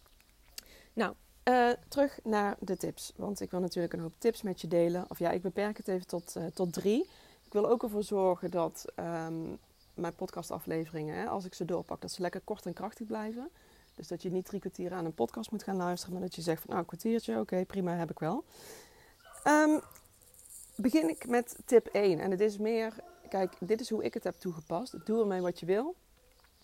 Nou, 0.93 1.15
uh, 1.45 1.71
terug 1.89 2.19
naar 2.23 2.57
de 2.61 2.77
tips. 2.77 3.13
Want 3.17 3.41
ik 3.41 3.51
wil 3.51 3.61
natuurlijk 3.61 3.93
een 3.93 4.01
hoop 4.01 4.15
tips 4.19 4.43
met 4.43 4.61
je 4.61 4.69
delen. 4.69 5.05
Of 5.09 5.19
ja, 5.19 5.31
ik 5.31 5.43
beperk 5.43 5.77
het 5.77 5.89
even 5.89 6.07
tot, 6.07 6.35
uh, 6.37 6.47
tot 6.55 6.73
drie. 6.73 7.09
Ik 7.45 7.53
wil 7.53 7.69
ook 7.69 7.83
ervoor 7.83 8.03
zorgen 8.03 8.51
dat 8.51 8.85
um, 8.97 9.59
mijn 9.95 10.15
podcastafleveringen, 10.15 11.17
hè, 11.17 11.27
als 11.27 11.45
ik 11.45 11.55
ze 11.55 11.65
doorpak, 11.65 12.01
dat 12.01 12.11
ze 12.11 12.21
lekker 12.21 12.41
kort 12.45 12.67
en 12.67 12.73
krachtig 12.73 13.07
blijven. 13.07 13.51
Dus 13.95 14.09
dat 14.09 14.23
je 14.23 14.31
niet 14.31 14.45
drie 14.45 14.61
kwartier 14.61 14.93
aan 14.93 15.05
een 15.05 15.15
podcast 15.15 15.51
moet 15.51 15.63
gaan 15.63 15.77
luisteren, 15.77 16.15
maar 16.15 16.23
dat 16.23 16.35
je 16.35 16.43
zegt 16.43 16.61
van 16.61 16.71
nou, 16.71 16.81
een 16.81 16.87
kwartiertje, 16.87 17.39
oké, 17.39 17.65
prima, 17.65 17.95
heb 17.95 18.11
ik 18.11 18.19
wel. 18.19 18.45
Um, 19.47 19.81
begin 20.77 21.09
ik 21.09 21.27
met 21.29 21.59
tip 21.65 21.87
1. 21.87 22.19
En 22.19 22.31
het 22.31 22.41
is 22.41 22.59
meer, 22.59 22.95
kijk, 23.29 23.53
dit 23.61 23.81
is 23.81 23.91
hoe 23.91 24.05
ik 24.05 24.15
het 24.15 24.25
heb 24.25 24.35
toegepast. 24.35 25.07
Doe 25.07 25.21
ermee 25.21 25.41
wat 25.41 25.61
je 25.61 25.67
wil. 25.67 25.95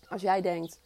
Als 0.08 0.22
jij 0.22 0.40
denkt, 0.40 0.80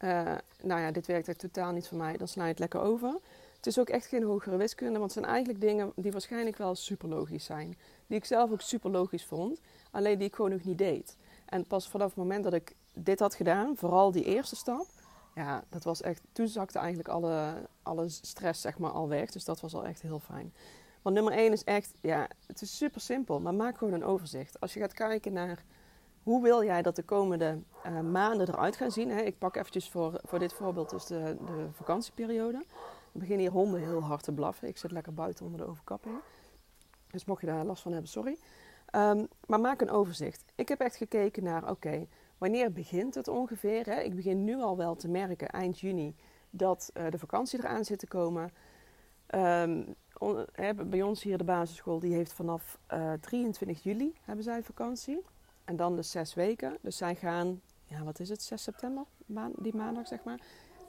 uh, 0.00 0.34
nou 0.62 0.80
ja, 0.80 0.90
dit 0.90 1.06
werkt 1.06 1.28
echt 1.28 1.38
totaal 1.38 1.72
niet 1.72 1.88
voor 1.88 1.98
mij, 1.98 2.16
dan 2.16 2.28
sla 2.28 2.42
je 2.42 2.50
het 2.50 2.58
lekker 2.58 2.80
over. 2.80 3.18
Het 3.56 3.66
is 3.66 3.78
ook 3.78 3.88
echt 3.88 4.06
geen 4.06 4.22
hogere 4.22 4.56
wiskunde, 4.56 4.98
want 4.98 5.14
het 5.14 5.22
zijn 5.22 5.34
eigenlijk 5.34 5.60
dingen 5.60 5.92
die 5.96 6.12
waarschijnlijk 6.12 6.56
wel 6.56 6.74
super 6.74 7.08
logisch 7.08 7.44
zijn. 7.44 7.78
Die 8.06 8.16
ik 8.16 8.24
zelf 8.24 8.50
ook 8.50 8.60
super 8.60 8.90
logisch 8.90 9.24
vond, 9.24 9.60
alleen 9.90 10.18
die 10.18 10.26
ik 10.26 10.34
gewoon 10.34 10.50
nog 10.50 10.64
niet 10.64 10.78
deed. 10.78 11.16
En 11.46 11.66
pas 11.66 11.88
vanaf 11.88 12.06
het 12.06 12.16
moment 12.16 12.44
dat 12.44 12.52
ik 12.52 12.74
dit 12.92 13.20
had 13.20 13.34
gedaan, 13.34 13.76
vooral 13.76 14.12
die 14.12 14.24
eerste 14.24 14.56
stap, 14.56 14.86
ja, 15.34 15.64
dat 15.68 15.84
was 15.84 16.02
echt, 16.02 16.22
toen 16.32 16.48
zakte 16.48 16.78
eigenlijk 16.78 17.08
alle, 17.08 17.54
alle 17.82 18.08
stress 18.08 18.60
zeg 18.60 18.78
maar 18.78 18.90
al 18.90 19.08
weg. 19.08 19.30
Dus 19.30 19.44
dat 19.44 19.60
was 19.60 19.74
al 19.74 19.84
echt 19.84 20.02
heel 20.02 20.18
fijn. 20.18 20.52
Want 21.02 21.14
nummer 21.14 21.32
1 21.32 21.52
is 21.52 21.64
echt, 21.64 21.94
ja, 22.00 22.28
het 22.46 22.62
is 22.62 22.76
super 22.76 23.00
simpel, 23.00 23.40
maar 23.40 23.54
maak 23.54 23.78
gewoon 23.78 23.94
een 23.94 24.04
overzicht. 24.04 24.60
Als 24.60 24.74
je 24.74 24.80
gaat 24.80 24.94
kijken 24.94 25.32
naar 25.32 25.64
hoe 26.30 26.42
wil 26.42 26.64
jij 26.64 26.82
dat 26.82 26.96
de 26.96 27.02
komende 27.02 27.58
uh, 27.86 28.00
maanden 28.00 28.48
eruit 28.48 28.76
gaan 28.76 28.90
zien? 28.90 29.10
Hè? 29.10 29.20
Ik 29.20 29.38
pak 29.38 29.56
eventjes 29.56 29.88
voor, 29.88 30.20
voor 30.22 30.38
dit 30.38 30.52
voorbeeld 30.52 30.90
dus 30.90 31.06
de, 31.06 31.36
de 31.46 31.68
vakantieperiode. 31.72 32.64
Dan 33.12 33.20
beginnen 33.20 33.40
hier 33.40 33.50
honden 33.50 33.80
heel 33.80 34.02
hard 34.02 34.22
te 34.22 34.32
blaffen. 34.32 34.68
Ik 34.68 34.78
zit 34.78 34.90
lekker 34.90 35.14
buiten 35.14 35.44
onder 35.44 35.60
de 35.60 35.66
overkapping. 35.66 36.14
Dus 37.10 37.24
mocht 37.24 37.40
je 37.40 37.46
daar 37.46 37.64
last 37.64 37.82
van 37.82 37.92
hebben, 37.92 38.10
sorry. 38.10 38.36
Um, 38.94 39.28
maar 39.46 39.60
maak 39.60 39.80
een 39.80 39.90
overzicht. 39.90 40.44
Ik 40.54 40.68
heb 40.68 40.80
echt 40.80 40.96
gekeken 40.96 41.42
naar, 41.42 41.70
oké, 41.70 42.06
wanneer 42.38 42.72
begint 42.72 43.14
het 43.14 43.28
ongeveer? 43.28 43.86
Hè? 43.86 44.00
Ik 44.00 44.14
begin 44.14 44.44
nu 44.44 44.60
al 44.60 44.76
wel 44.76 44.94
te 44.94 45.08
merken, 45.08 45.48
eind 45.48 45.80
juni, 45.80 46.14
dat 46.50 46.90
uh, 46.94 47.10
de 47.10 47.18
vakantie 47.18 47.58
eraan 47.58 47.84
zit 47.84 47.98
te 47.98 48.06
komen. 48.06 48.52
On, 50.18 50.46
hè, 50.52 50.74
bij 50.74 51.02
ons 51.02 51.22
hier 51.22 51.38
de 51.38 51.44
basisschool, 51.44 51.98
die 51.98 52.14
heeft 52.14 52.32
vanaf 52.32 52.78
uh, 52.92 53.12
23 53.12 53.82
juli 53.82 54.14
hebben 54.24 54.44
zij 54.44 54.62
vakantie. 54.62 55.22
En 55.70 55.76
dan 55.76 55.96
de 55.96 56.02
zes 56.02 56.34
weken. 56.34 56.78
Dus 56.80 56.96
zij 56.96 57.14
gaan, 57.14 57.60
ja, 57.84 58.02
wat 58.02 58.20
is 58.20 58.28
het, 58.28 58.42
6 58.42 58.62
september, 58.62 59.04
die 59.56 59.76
maandag 59.76 60.06
zeg 60.06 60.24
maar. 60.24 60.40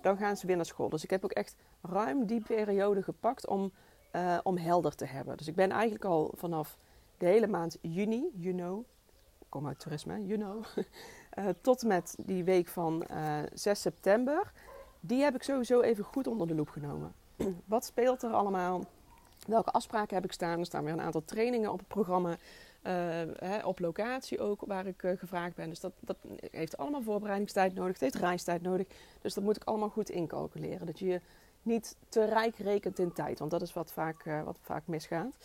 Dan 0.02 0.18
gaan 0.18 0.38
ze 0.38 0.48
weer 0.48 0.56
naar 0.56 0.66
school. 0.66 0.90
Dus 0.90 1.04
ik 1.04 1.10
heb 1.10 1.24
ook 1.24 1.32
echt 1.32 1.56
ruim 1.82 2.26
die 2.26 2.42
periode 2.42 3.04
gepakt 3.04 3.48
om, 3.48 3.72
uh, 4.16 4.38
om 4.44 4.58
helder 4.58 4.96
te 4.96 5.06
hebben. 5.06 5.38
Dus 5.38 5.48
ik 5.48 5.56
ben 5.56 5.72
eigenlijk 5.72 6.06
al 6.06 6.34
vanaf 6.36 6.78
de 7.18 7.26
hele 7.26 7.48
maand 7.48 7.78
juni, 7.82 8.30
you 8.34 8.56
know, 8.56 8.80
ik 9.40 9.46
kom 9.50 9.68
uit 9.68 9.80
toerisme, 9.80 10.26
you 10.26 10.40
know, 10.40 10.66
uh, 11.38 11.48
tot 11.68 11.84
met 11.84 12.16
die 12.18 12.44
week 12.44 12.68
van 12.68 13.04
uh, 13.12 13.40
eh, 13.40 13.50
6 13.54 13.82
september. 13.82 14.52
Die 15.00 15.24
heb 15.24 15.36
ik 15.36 15.44
sowieso 15.44 15.82
even 15.82 16.04
goed 16.04 16.28
onder 16.28 16.48
de 16.48 16.56
loep 16.56 16.70
genomen. 16.70 17.14
Wat 17.66 17.86
speelt 17.86 18.24
er 18.24 18.32
allemaal? 18.32 18.84
Welke 19.48 19.72
afspraken 19.72 20.16
heb 20.16 20.26
ik 20.26 20.32
staan? 20.32 20.60
Er 20.60 20.66
staan 20.66 20.84
weer 20.84 20.94
een 20.94 21.02
aantal 21.02 21.26
trainingen 21.26 21.72
op 21.72 21.80
het 21.80 21.88
programma. 21.88 22.38
Uh, 22.88 22.94
hè, 23.36 23.66
op 23.66 23.80
locatie 23.80 24.40
ook, 24.40 24.62
waar 24.66 24.86
ik 24.86 25.04
uh, 25.04 25.18
gevraagd 25.18 25.56
ben. 25.56 25.70
Dus 25.70 25.80
dat, 25.80 25.94
dat 26.00 26.18
heeft 26.52 26.78
allemaal 26.78 27.02
voorbereidingstijd 27.02 27.74
nodig. 27.74 27.92
Het 27.92 28.02
heeft 28.02 28.16
reistijd 28.16 28.62
nodig. 28.62 28.88
Dus 29.22 29.34
dat 29.34 29.44
moet 29.44 29.56
ik 29.56 29.64
allemaal 29.64 29.90
goed 29.90 30.10
incalculeren. 30.10 30.86
Dat 30.86 31.00
je 31.00 31.06
je 31.06 31.22
niet 31.62 31.96
te 32.10 32.26
rijk 32.26 32.56
rekent 32.56 33.00
in 33.00 33.14
tijd. 33.14 33.40
Want 33.40 33.52
dat 33.52 33.62
is 33.62 33.74
wat 33.74 33.92
vaak, 33.92 34.26
uh, 34.26 34.44
wat 34.44 34.58
vaak 34.62 34.88
misgaat. 34.88 35.36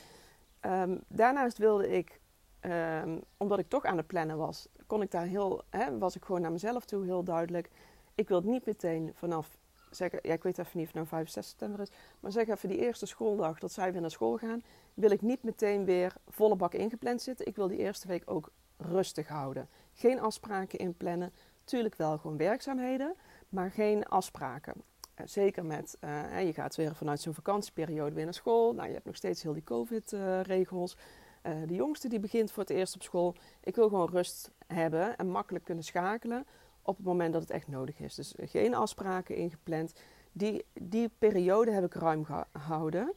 Um, 0.61 1.01
daarnaast 1.09 1.59
wilde 1.59 1.89
ik, 1.89 2.21
um, 2.61 3.23
omdat 3.37 3.59
ik 3.59 3.69
toch 3.69 3.85
aan 3.85 3.97
het 3.97 4.07
plannen 4.07 4.37
was, 4.37 4.69
kon 4.87 5.03
ik 5.03 5.11
daar 5.11 5.27
heel, 5.27 5.63
hè, 5.71 5.99
was 5.99 6.17
ik 6.17 6.25
gewoon 6.25 6.41
naar 6.41 6.53
mezelf 6.53 6.85
toe 6.85 7.05
heel 7.05 7.25
duidelijk. 7.25 7.71
Ik 8.15 8.29
wil 8.29 8.41
niet 8.41 8.67
meteen 8.67 9.13
vanaf 9.15 9.59
ja, 9.99 10.33
ik 10.33 10.43
weet 10.43 10.59
even 10.59 10.79
niet 10.79 10.87
of 10.87 10.93
het 10.93 10.95
nou 10.95 11.07
5, 11.07 11.29
6 11.29 11.49
september 11.49 11.81
is, 11.81 11.91
maar 12.21 12.33
zeg 12.33 12.49
even 12.49 12.69
die 12.69 12.79
eerste 12.79 13.07
schooldag 13.07 13.59
dat 13.59 13.73
zij 13.73 13.93
weer 13.93 14.01
naar 14.01 14.11
school 14.11 14.37
gaan, 14.37 14.63
wil 14.95 15.11
ik 15.11 15.23
niet 15.23 15.43
meteen 15.43 15.85
weer 15.85 16.15
volle 16.29 16.57
bak 16.57 16.75
ingepland 16.75 17.23
zitten. 17.23 17.47
Ik 17.47 17.57
wil 17.57 17.69
die 17.69 17.79
eerste 17.79 18.09
week 18.09 18.23
ook 18.31 18.51
rustig 18.77 19.29
houden. 19.29 19.69
Geen 19.93 20.21
afspraken 20.21 20.79
inplannen. 20.79 21.33
Tuurlijk 21.65 21.95
wel 21.95 22.19
gewoon 22.19 22.37
werkzaamheden, 22.37 23.15
maar 23.49 23.71
geen 23.71 24.05
afspraken. 24.05 24.75
Uh, 25.21 25.27
zeker 25.27 25.65
met, 25.65 25.97
uh, 26.01 26.47
je 26.47 26.53
gaat 26.53 26.77
weer 26.77 26.95
vanuit 26.95 27.21
zo'n 27.21 27.35
vakantieperiode 27.35 28.15
weer 28.15 28.25
naar 28.25 28.35
school. 28.35 28.73
Nou, 28.75 28.87
je 28.87 28.95
hebt 28.95 29.07
nog 29.07 29.17
steeds 29.17 29.43
heel 29.43 29.53
die 29.53 29.65
COVID-regels. 29.65 30.97
de 31.43 31.75
jongste 31.75 32.09
die 32.09 32.19
begint 32.19 32.51
voor 32.53 32.63
het 32.63 32.73
eerst 32.73 32.95
op 32.95 33.03
school. 33.03 33.35
Ik 33.61 33.75
wil 33.75 33.89
gewoon 33.89 34.11
rust 34.11 34.51
hebben 34.67 35.17
en 35.17 35.29
makkelijk 35.29 35.65
kunnen 35.65 35.85
schakelen 35.85 36.47
op 36.87 36.97
het 36.97 37.07
moment 37.07 37.33
dat 37.33 37.43
het 37.43 37.51
echt 37.51 37.69
nodig 37.69 37.99
is. 37.99 38.15
Dus 38.15 38.35
geen 38.39 38.75
afspraken 38.75 39.37
ingepland. 39.37 39.95
Die, 40.33 40.65
die 40.73 41.11
periode 41.19 41.71
heb 41.71 41.85
ik 41.85 41.95
ruim 41.95 42.25
gehouden. 42.25 43.13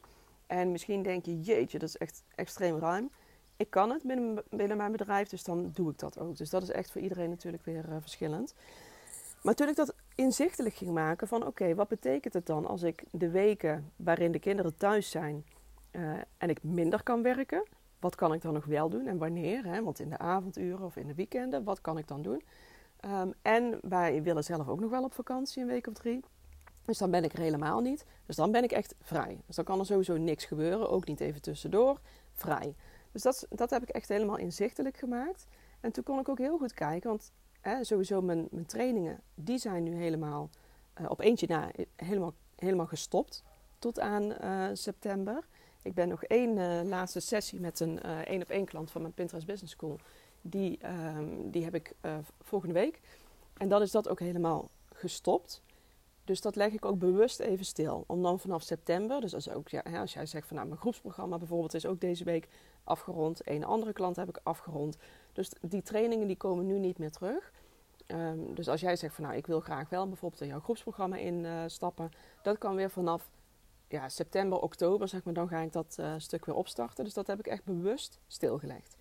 En 0.46 0.72
misschien 0.72 1.02
denk 1.02 1.24
je, 1.24 1.40
jeetje, 1.40 1.78
dat 1.78 1.88
is 1.88 1.96
echt 1.96 2.22
extreem 2.34 2.78
ruim. 2.78 3.10
Ik 3.56 3.70
kan 3.70 3.90
het 3.90 4.02
binnen, 4.02 4.42
binnen 4.50 4.76
mijn 4.76 4.92
bedrijf, 4.92 5.28
dus 5.28 5.44
dan 5.44 5.70
doe 5.74 5.90
ik 5.90 5.98
dat 5.98 6.18
ook. 6.18 6.36
Dus 6.36 6.50
dat 6.50 6.62
is 6.62 6.70
echt 6.70 6.90
voor 6.90 7.00
iedereen 7.00 7.30
natuurlijk 7.30 7.64
weer 7.64 7.88
uh, 7.88 7.96
verschillend. 8.00 8.54
Maar 9.42 9.54
toen 9.54 9.68
ik 9.68 9.76
dat 9.76 9.94
inzichtelijk 10.14 10.74
ging 10.74 10.90
maken 10.90 11.28
van 11.28 11.46
oké, 11.46 11.74
wat 11.74 11.88
betekent 11.88 12.34
het 12.34 12.46
dan 12.46 12.66
als 12.66 12.82
ik 12.82 13.04
de 13.10 13.30
weken 13.30 13.92
waarin 13.96 14.32
de 14.32 14.38
kinderen 14.38 14.76
thuis 14.76 15.10
zijn 15.10 15.44
uh, 15.92 16.12
en 16.38 16.48
ik 16.48 16.62
minder 16.62 17.02
kan 17.02 17.22
werken, 17.22 17.62
wat 17.98 18.14
kan 18.14 18.32
ik 18.32 18.42
dan 18.42 18.52
nog 18.52 18.64
wel 18.64 18.88
doen 18.88 19.06
en 19.06 19.18
wanneer? 19.18 19.64
Hè? 19.64 19.82
Want 19.82 20.00
in 20.00 20.08
de 20.08 20.18
avonduren 20.18 20.84
of 20.84 20.96
in 20.96 21.06
de 21.06 21.14
weekenden, 21.14 21.64
wat 21.64 21.80
kan 21.80 21.98
ik 21.98 22.08
dan 22.08 22.22
doen? 22.22 22.42
Um, 23.04 23.32
en 23.42 23.78
wij 23.82 24.22
willen 24.22 24.44
zelf 24.44 24.68
ook 24.68 24.80
nog 24.80 24.90
wel 24.90 25.04
op 25.04 25.14
vakantie 25.14 25.62
een 25.62 25.68
week 25.68 25.86
of 25.86 25.94
drie. 25.94 26.24
Dus 26.84 26.98
dan 26.98 27.10
ben 27.10 27.24
ik 27.24 27.32
er 27.32 27.38
helemaal 27.38 27.80
niet. 27.80 28.04
Dus 28.26 28.36
dan 28.36 28.50
ben 28.50 28.62
ik 28.62 28.72
echt 28.72 28.94
vrij. 29.00 29.40
Dus 29.46 29.56
dan 29.56 29.64
kan 29.64 29.78
er 29.78 29.86
sowieso 29.86 30.16
niks 30.16 30.44
gebeuren, 30.44 30.90
ook 30.90 31.06
niet 31.06 31.20
even 31.20 31.42
tussendoor. 31.42 32.00
Vrij. 32.32 32.74
Dus 33.12 33.22
dat, 33.22 33.46
dat 33.48 33.70
heb 33.70 33.82
ik 33.82 33.88
echt 33.88 34.08
helemaal 34.08 34.36
inzichtelijk 34.36 34.96
gemaakt. 34.96 35.46
En 35.80 35.92
toen 35.92 36.04
kon 36.04 36.18
ik 36.18 36.28
ook 36.28 36.38
heel 36.38 36.58
goed 36.58 36.74
kijken, 36.74 37.08
want 37.08 37.32
hè, 37.60 37.84
sowieso 37.84 38.22
mijn, 38.22 38.48
mijn 38.50 38.66
trainingen, 38.66 39.20
die 39.34 39.58
zijn 39.58 39.82
nu 39.82 39.94
helemaal 39.94 40.50
uh, 41.00 41.10
op 41.10 41.20
eentje 41.20 41.46
na 41.48 41.70
helemaal, 41.96 42.34
helemaal 42.56 42.86
gestopt 42.86 43.42
tot 43.78 44.00
aan 44.00 44.22
uh, 44.22 44.68
september. 44.72 45.46
Ik 45.82 45.94
ben 45.94 46.08
nog 46.08 46.24
één 46.24 46.56
uh, 46.56 46.80
laatste 46.84 47.20
sessie 47.20 47.60
met 47.60 47.80
een 47.80 48.02
één 48.02 48.42
op 48.42 48.48
één 48.48 48.64
klant 48.64 48.90
van 48.90 49.00
mijn 49.00 49.14
Pinterest 49.14 49.46
Business 49.46 49.72
School. 49.72 49.98
Die, 50.42 50.78
um, 51.16 51.50
die 51.50 51.64
heb 51.64 51.74
ik 51.74 51.94
volgende 52.40 52.74
week. 52.74 53.00
En 53.56 53.68
dan 53.68 53.82
is 53.82 53.90
dat 53.90 54.08
ook 54.08 54.20
helemaal 54.20 54.70
gestopt. 54.92 55.62
Dus 56.24 56.40
dat 56.40 56.56
leg 56.56 56.72
ik 56.72 56.84
ook 56.84 56.98
bewust 56.98 57.40
even 57.40 57.64
stil. 57.64 58.04
Om 58.06 58.22
dan 58.22 58.40
vanaf 58.40 58.62
september, 58.62 59.20
dus 59.20 59.34
als, 59.34 59.50
ook, 59.50 59.68
ja, 59.68 59.82
als 59.82 60.12
jij 60.12 60.26
zegt 60.26 60.46
van 60.46 60.56
nou, 60.56 60.68
mijn 60.68 60.80
groepsprogramma 60.80 61.38
bijvoorbeeld 61.38 61.74
is 61.74 61.86
ook 61.86 62.00
deze 62.00 62.24
week 62.24 62.48
afgerond. 62.84 63.48
Een 63.48 63.64
andere 63.64 63.92
klant 63.92 64.16
heb 64.16 64.28
ik 64.28 64.40
afgerond. 64.42 64.96
Dus 65.32 65.50
die 65.60 65.82
trainingen 65.82 66.26
die 66.26 66.36
komen 66.36 66.66
nu 66.66 66.78
niet 66.78 66.98
meer 66.98 67.10
terug. 67.10 67.52
Um, 68.06 68.54
dus 68.54 68.68
als 68.68 68.80
jij 68.80 68.96
zegt 68.96 69.14
van 69.14 69.24
nou, 69.24 69.36
ik 69.36 69.46
wil 69.46 69.60
graag 69.60 69.88
wel 69.88 70.08
bijvoorbeeld 70.08 70.42
in 70.42 70.48
jouw 70.48 70.60
groepsprogramma 70.60 71.16
instappen. 71.16 72.10
Dat 72.42 72.58
kan 72.58 72.74
weer 72.74 72.90
vanaf 72.90 73.30
ja, 73.88 74.08
september, 74.08 74.60
oktober, 74.60 75.08
zeg 75.08 75.24
maar, 75.24 75.34
dan 75.34 75.48
ga 75.48 75.58
ik 75.60 75.72
dat 75.72 75.96
uh, 76.00 76.14
stuk 76.16 76.44
weer 76.44 76.54
opstarten. 76.54 77.04
Dus 77.04 77.14
dat 77.14 77.26
heb 77.26 77.38
ik 77.38 77.46
echt 77.46 77.64
bewust 77.64 78.20
stilgelegd 78.26 78.96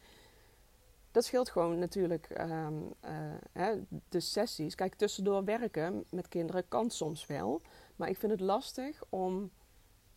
dat 1.12 1.25
scheelt 1.25 1.50
gewoon 1.50 1.80
natuurlijk 1.80 2.30
um, 2.39 2.94
uh, 3.06 3.12
hè, 3.51 3.74
de 4.10 4.20
sessies. 4.20 4.75
Kijk, 4.75 4.96
tussendoor 4.96 5.44
werken 5.44 6.04
met 6.10 6.28
kinderen 6.28 6.68
kan 6.68 6.89
soms 6.89 7.25
wel. 7.25 7.62
Maar 7.96 8.10
ik 8.10 8.18
vind 8.18 8.32
het 8.32 8.42
lastig 8.42 9.04
om 9.10 9.51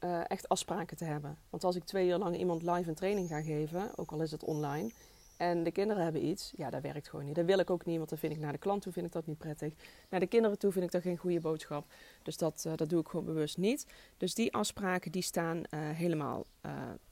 uh, 0.05 0.21
echt 0.27 0.49
afspraken 0.49 0.97
te 0.97 1.05
hebben. 1.05 1.39
Want 1.51 1.65
als 1.65 1.77
ik 1.77 1.85
twee 1.85 2.09
uur 2.09 2.19
lang 2.19 2.37
iemand 2.37 2.63
live 2.63 2.89
een 2.89 2.95
training 2.95 3.29
ga 3.29 3.43
geven, 3.43 3.91
ook 3.97 4.13
al 4.13 4.23
is 4.23 4.31
het 4.31 4.45
online, 4.45 4.91
en 5.37 5.63
de 5.65 5.71
kinderen 5.71 6.03
hebben 6.03 6.25
iets, 6.25 6.53
ja, 6.57 6.71
dat 6.71 6.83
werkt 6.83 7.09
gewoon 7.09 7.25
niet. 7.25 7.35
Dat 7.35 7.45
wil 7.45 7.59
ik 7.59 7.71
ook 7.71 7.85
niet, 7.85 7.97
want 7.97 8.09
dan 8.09 8.19
vind 8.19 8.33
ik 8.33 8.39
naar 8.39 8.53
de 8.53 8.59
klant 8.59 8.83
toe 8.83 8.93
vind 8.93 9.07
ik 9.07 9.13
dat 9.13 9.27
niet 9.27 9.39
prettig. 9.39 9.75
Naar 10.11 10.21
de 10.21 10.27
kinderen 10.27 10.59
toe 10.59 10.73
vind 10.73 10.85
ik 10.85 10.91
dat 10.91 11.03
geen 11.03 11.17
goede 11.17 11.41
boodschap. 11.41 11.87
Dus 12.23 12.37
dat, 12.37 12.65
uh, 12.67 12.73
dat 12.77 12.89
doe 12.89 13.01
ik 13.01 13.09
gewoon 13.09 13.25
bewust 13.25 13.59
niet. 13.59 13.87
Dus 14.17 14.35
die 14.35 14.53
afspraken 14.53 15.13
die 15.13 15.23
staan 15.23 15.63
helemaal, 15.71 16.47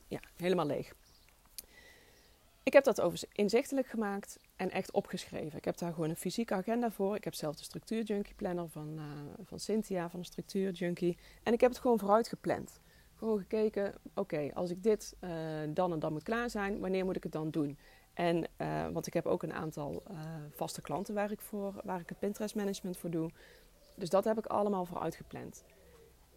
ja, 0.09 0.21
helemaal 0.37 0.67
leeg. 0.67 0.95
Ik 2.71 2.77
heb 2.77 2.85
dat 2.85 3.01
overigens 3.01 3.31
inzichtelijk 3.33 3.87
gemaakt 3.87 4.39
en 4.57 4.71
echt 4.71 4.91
opgeschreven. 4.91 5.59
Ik 5.59 5.65
heb 5.65 5.79
daar 5.79 5.93
gewoon 5.93 6.11
een 6.11 6.17
fysieke 6.17 6.55
agenda 6.55 6.91
voor. 6.91 7.17
Ik 7.17 7.25
heb 7.25 7.35
zelf 7.35 7.57
de 7.57 7.65
structuurjunkie 7.65 8.35
planner 8.35 8.69
van, 8.69 8.95
uh, 8.95 9.03
van 9.45 9.59
Cynthia 9.59 10.11
van 10.11 10.21
de 10.21 10.27
structuurjunkie. 10.27 11.19
En 11.43 11.53
ik 11.53 11.61
heb 11.61 11.71
het 11.71 11.79
gewoon 11.79 11.99
vooruit 11.99 12.29
gepland. 12.29 12.81
Gewoon 13.15 13.39
gekeken, 13.39 13.95
oké, 14.15 14.51
als 14.55 14.71
ik 14.71 14.83
dit 14.83 15.17
uh, 15.21 15.31
dan 15.69 15.93
en 15.93 15.99
dan 15.99 16.13
moet 16.13 16.23
klaar 16.23 16.51
zijn, 16.51 16.81
wanneer 16.81 17.05
moet 17.05 17.17
ik 17.17 17.23
het 17.23 17.33
dan 17.33 17.51
doen? 17.51 17.79
En, 18.15 18.47
uh, 18.59 18.89
want 18.89 19.07
ik 19.07 19.15
heb 19.15 19.27
ook 19.27 19.43
een 19.43 19.55
aantal 19.55 20.03
vaste 20.51 20.81
klanten 20.81 21.15
waar 21.15 21.31
ik, 21.31 21.41
voor, 21.41 21.75
waar 21.85 22.01
ik 22.01 22.09
het 22.09 22.19
Pinterest 22.19 22.55
management 22.55 22.97
voor 22.97 23.11
doe. 23.11 23.31
Dus 23.95 24.11
dat 24.11 24.25
heb 24.25 24.39
ik 24.39 24.47
allemaal 24.47 24.85
vooruit 24.85 25.15
gepland. 25.15 25.65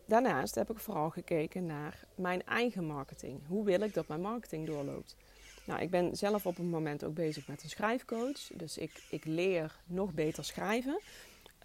Daarnaast 0.06 0.56
heb 0.56 0.70
ik 0.70 0.80
vooral 0.80 1.10
gekeken 1.10 1.66
naar 1.66 2.04
mijn 2.16 2.46
eigen 2.46 2.86
marketing. 2.86 3.40
Hoe 3.48 3.66
wil 3.66 3.82
ik 3.82 3.94
dat 3.94 4.08
mijn 4.08 4.22
marketing 4.22 4.68
doorloopt? 4.68 5.16
Nou, 5.66 5.82
ik 5.82 5.90
ben 5.90 6.16
zelf 6.16 6.46
op 6.46 6.58
het 6.58 6.66
moment 6.66 7.04
ook 7.04 7.14
bezig 7.14 7.48
met 7.48 7.64
een 7.64 7.70
schrijfcoach. 7.70 8.48
Dus 8.54 8.78
ik, 8.78 9.04
ik 9.10 9.26
leer 9.26 9.76
nog 9.86 10.14
beter 10.14 10.46
schrijven. 10.46 11.00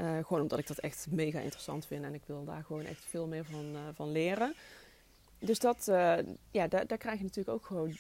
Uh, 0.00 0.18
gewoon 0.26 0.42
omdat 0.42 0.58
ik 0.58 0.66
dat 0.66 0.78
echt 0.78 1.06
mega 1.10 1.38
interessant 1.40 1.86
vind 1.86 2.04
en 2.04 2.14
ik 2.14 2.22
wil 2.26 2.44
daar 2.44 2.64
gewoon 2.64 2.84
echt 2.84 3.04
veel 3.04 3.26
meer 3.26 3.44
van, 3.44 3.64
uh, 3.74 3.80
van 3.94 4.12
leren. 4.12 4.54
Dus 5.38 5.58
dat, 5.58 5.86
uh, 5.88 6.16
ja, 6.50 6.68
daar, 6.68 6.86
daar 6.86 6.98
krijg 6.98 7.18
je 7.18 7.24
natuurlijk 7.24 7.56
ook 7.56 7.66
gewoon 7.66 7.96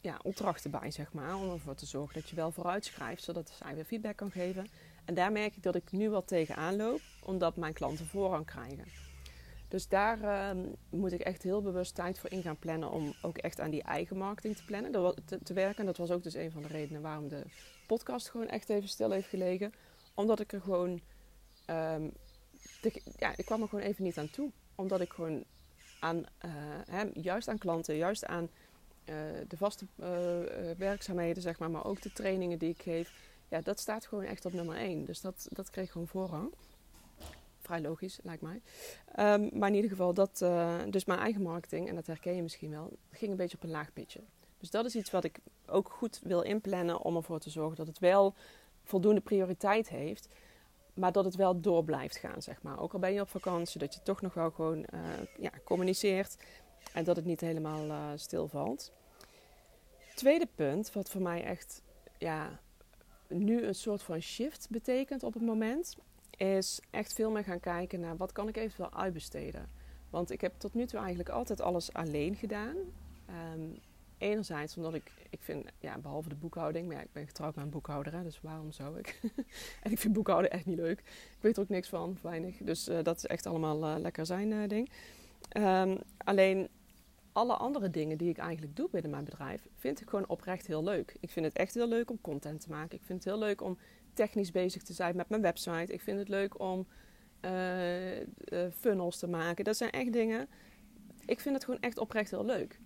ja, 0.00 0.18
opdrachten 0.22 0.70
bij, 0.70 0.90
zeg 0.90 1.12
maar. 1.12 1.36
Om 1.36 1.50
ervoor 1.50 1.74
te 1.74 1.86
zorgen 1.86 2.20
dat 2.20 2.28
je 2.28 2.36
wel 2.36 2.50
vooruit 2.50 2.84
schrijft, 2.84 3.22
zodat 3.22 3.52
zij 3.62 3.74
weer 3.74 3.84
feedback 3.84 4.16
kan 4.16 4.30
geven. 4.30 4.66
En 5.04 5.14
daar 5.14 5.32
merk 5.32 5.56
ik 5.56 5.62
dat 5.62 5.74
ik 5.74 5.92
nu 5.92 6.10
wel 6.10 6.24
tegenaan 6.24 6.76
loop, 6.76 7.00
omdat 7.22 7.56
mijn 7.56 7.72
klanten 7.72 8.06
voorrang 8.06 8.46
krijgen. 8.46 9.03
Dus 9.74 9.88
daar 9.88 10.20
uh, 10.20 10.64
moet 10.90 11.12
ik 11.12 11.20
echt 11.20 11.42
heel 11.42 11.62
bewust 11.62 11.94
tijd 11.94 12.18
voor 12.18 12.30
in 12.30 12.42
gaan 12.42 12.58
plannen 12.58 12.90
om 12.90 13.14
ook 13.22 13.38
echt 13.38 13.60
aan 13.60 13.70
die 13.70 13.82
eigen 13.82 14.16
marketing 14.16 14.56
te 14.56 14.64
plannen, 14.64 15.14
te, 15.24 15.38
te 15.42 15.52
werken. 15.52 15.86
Dat 15.86 15.96
was 15.96 16.10
ook 16.10 16.22
dus 16.22 16.34
een 16.34 16.50
van 16.50 16.62
de 16.62 16.68
redenen 16.68 17.02
waarom 17.02 17.28
de 17.28 17.42
podcast 17.86 18.28
gewoon 18.30 18.48
echt 18.48 18.68
even 18.68 18.88
stil 18.88 19.10
heeft 19.10 19.28
gelegen. 19.28 19.72
Omdat 20.14 20.40
ik 20.40 20.52
er 20.52 20.60
gewoon, 20.60 21.00
de, 21.66 23.02
ja, 23.16 23.36
ik 23.36 23.44
kwam 23.44 23.62
er 23.62 23.68
gewoon 23.68 23.84
even 23.84 24.04
niet 24.04 24.18
aan 24.18 24.30
toe. 24.30 24.50
Omdat 24.74 25.00
ik 25.00 25.12
gewoon 25.12 25.44
aan, 26.00 26.16
uh, 26.16 26.24
hè, 26.90 27.04
juist 27.12 27.48
aan 27.48 27.58
klanten, 27.58 27.96
juist 27.96 28.26
aan 28.26 28.48
uh, 29.04 29.14
de 29.48 29.56
vaste 29.56 29.86
uh, 29.96 30.06
werkzaamheden, 30.76 31.42
zeg 31.42 31.58
maar, 31.58 31.70
maar 31.70 31.84
ook 31.84 32.02
de 32.02 32.12
trainingen 32.12 32.58
die 32.58 32.70
ik 32.70 32.82
geef. 32.82 33.12
Ja, 33.48 33.60
dat 33.60 33.80
staat 33.80 34.06
gewoon 34.06 34.24
echt 34.24 34.44
op 34.44 34.52
nummer 34.52 34.76
1. 34.76 35.04
Dus 35.04 35.20
dat, 35.20 35.46
dat 35.50 35.70
kreeg 35.70 35.92
gewoon 35.92 36.08
voorrang 36.08 36.52
vrij 37.64 37.80
logisch, 37.80 38.18
lijkt 38.22 38.42
mij. 38.42 38.62
Um, 39.18 39.50
maar 39.52 39.68
in 39.68 39.74
ieder 39.74 39.90
geval, 39.90 40.14
dat, 40.14 40.40
uh, 40.42 40.78
dus 40.90 41.04
mijn 41.04 41.18
eigen 41.18 41.42
marketing, 41.42 41.88
en 41.88 41.94
dat 41.94 42.06
herken 42.06 42.36
je 42.36 42.42
misschien 42.42 42.70
wel, 42.70 42.92
ging 43.10 43.30
een 43.30 43.36
beetje 43.36 43.56
op 43.56 43.62
een 43.62 43.70
laag 43.70 43.92
pitje. 43.92 44.20
Dus 44.58 44.70
dat 44.70 44.84
is 44.84 44.96
iets 44.96 45.10
wat 45.10 45.24
ik 45.24 45.38
ook 45.66 45.88
goed 45.88 46.20
wil 46.22 46.42
inplannen 46.42 47.00
om 47.00 47.16
ervoor 47.16 47.38
te 47.38 47.50
zorgen 47.50 47.76
dat 47.76 47.86
het 47.86 47.98
wel 47.98 48.34
voldoende 48.84 49.20
prioriteit 49.20 49.88
heeft. 49.88 50.28
Maar 50.94 51.12
dat 51.12 51.24
het 51.24 51.34
wel 51.34 51.60
door 51.60 51.84
blijft 51.84 52.16
gaan, 52.16 52.42
zeg 52.42 52.62
maar. 52.62 52.80
Ook 52.80 52.92
al 52.92 52.98
ben 52.98 53.12
je 53.12 53.20
op 53.20 53.28
vakantie, 53.28 53.80
dat 53.80 53.94
je 53.94 54.02
toch 54.02 54.20
nog 54.20 54.34
wel 54.34 54.50
gewoon 54.50 54.78
uh, 54.78 55.00
ja, 55.38 55.50
communiceert. 55.64 56.36
En 56.92 57.04
dat 57.04 57.16
het 57.16 57.24
niet 57.24 57.40
helemaal 57.40 57.86
uh, 57.86 58.08
stilvalt. 58.14 58.92
Tweede 60.14 60.48
punt, 60.54 60.92
wat 60.92 61.10
voor 61.10 61.22
mij 61.22 61.44
echt 61.44 61.82
ja, 62.18 62.60
nu 63.28 63.62
een 63.62 63.74
soort 63.74 64.02
van 64.02 64.20
shift 64.20 64.66
betekent 64.70 65.22
op 65.22 65.34
het 65.34 65.42
moment, 65.42 65.96
is 66.36 66.80
echt 66.90 67.12
veel 67.12 67.30
meer 67.30 67.44
gaan 67.44 67.60
kijken 67.60 68.00
naar 68.00 68.16
wat 68.16 68.32
kan 68.32 68.48
ik 68.48 68.56
eventueel 68.56 68.94
uitbesteden. 68.94 69.68
Want 70.10 70.30
ik 70.30 70.40
heb 70.40 70.52
tot 70.58 70.74
nu 70.74 70.86
toe 70.86 70.98
eigenlijk 70.98 71.28
altijd 71.28 71.60
alles 71.60 71.92
alleen 71.92 72.36
gedaan. 72.36 72.76
Um, 73.54 73.80
enerzijds 74.18 74.76
omdat 74.76 74.94
ik, 74.94 75.12
ik 75.30 75.38
vind, 75.42 75.66
ja, 75.78 75.98
behalve 75.98 76.28
de 76.28 76.34
boekhouding, 76.34 76.88
maar 76.88 77.02
ik 77.02 77.12
ben 77.12 77.26
getrouwd 77.26 77.54
met 77.54 77.64
een 77.64 77.70
boekhouder, 77.70 78.12
hè, 78.12 78.22
dus 78.22 78.40
waarom 78.40 78.72
zou 78.72 78.98
ik? 78.98 79.20
en 79.82 79.90
ik 79.90 79.98
vind 79.98 80.14
boekhouden 80.14 80.50
echt 80.50 80.66
niet 80.66 80.76
leuk. 80.76 80.98
Ik 80.98 81.38
weet 81.40 81.56
er 81.56 81.62
ook 81.62 81.68
niks 81.68 81.88
van, 81.88 82.18
weinig. 82.20 82.56
Dus 82.56 82.88
uh, 82.88 82.98
dat 83.02 83.16
is 83.16 83.26
echt 83.26 83.46
allemaal 83.46 83.84
uh, 83.84 83.94
lekker 83.98 84.26
zijn 84.26 84.50
uh, 84.50 84.68
ding. 84.68 84.90
Um, 85.56 85.98
alleen 86.16 86.68
alle 87.34 87.54
andere 87.54 87.90
dingen 87.90 88.18
die 88.18 88.28
ik 88.28 88.38
eigenlijk 88.38 88.76
doe 88.76 88.88
binnen 88.90 89.10
mijn 89.10 89.24
bedrijf, 89.24 89.68
vind 89.74 90.00
ik 90.00 90.08
gewoon 90.08 90.28
oprecht 90.28 90.66
heel 90.66 90.84
leuk. 90.84 91.16
Ik 91.20 91.30
vind 91.30 91.46
het 91.46 91.56
echt 91.56 91.74
heel 91.74 91.88
leuk 91.88 92.10
om 92.10 92.20
content 92.20 92.60
te 92.60 92.70
maken. 92.70 92.98
Ik 92.98 93.04
vind 93.04 93.24
het 93.24 93.32
heel 93.32 93.42
leuk 93.42 93.62
om 93.62 93.78
technisch 94.12 94.50
bezig 94.50 94.82
te 94.82 94.92
zijn 94.92 95.16
met 95.16 95.28
mijn 95.28 95.42
website. 95.42 95.92
Ik 95.92 96.00
vind 96.00 96.18
het 96.18 96.28
leuk 96.28 96.60
om 96.60 96.86
uh, 97.44 98.20
uh, 98.20 98.24
funnels 98.78 99.18
te 99.18 99.28
maken. 99.28 99.64
Dat 99.64 99.76
zijn 99.76 99.90
echt 99.90 100.12
dingen. 100.12 100.48
Ik 101.26 101.40
vind 101.40 101.54
het 101.54 101.64
gewoon 101.64 101.80
echt 101.80 101.98
oprecht 101.98 102.30
heel 102.30 102.44
leuk. 102.44 102.80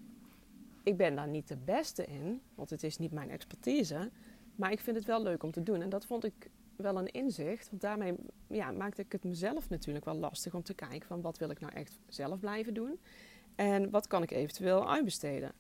Ik 0.83 0.97
ben 0.97 1.15
daar 1.15 1.29
niet 1.29 1.49
de 1.49 1.57
beste 1.57 2.05
in, 2.05 2.41
want 2.55 2.71
het 2.71 2.83
is 2.83 2.99
niet 2.99 3.13
mijn 3.13 3.31
expertise. 3.31 4.11
Maar 4.55 4.73
ik 4.73 4.81
vind 4.81 4.97
het 4.97 5.07
wel 5.07 5.23
leuk 5.23 5.43
om 5.43 5.51
te 5.51 5.63
doen. 5.63 5.83
En 5.83 5.89
dat 5.89 6.07
vond 6.07 6.25
ik 6.25 6.51
wel 6.77 6.99
een 6.99 7.11
inzicht. 7.11 7.71
Want 7.71 7.83
daarmee 7.83 8.15
ja, 8.47 8.71
maakte 8.73 9.03
ik 9.03 9.13
het 9.13 9.25
mezelf 9.25 9.69
natuurlijk 9.69 10.05
wel 10.05 10.17
lastig 10.17 10.55
om 10.55 10.63
te 10.63 10.75
kijken 10.75 11.09
van 11.09 11.21
wat 11.21 11.39
wil 11.39 11.51
ik 11.51 11.61
nou 11.61 11.73
echt 11.73 11.99
zelf 12.07 12.41
blijven 12.41 12.75
doen. 12.75 12.99
En 13.59 13.91
wat 13.91 14.07
kan 14.07 14.23
ik 14.23 14.31
eventueel 14.31 14.91
uitbesteden. 14.91 15.53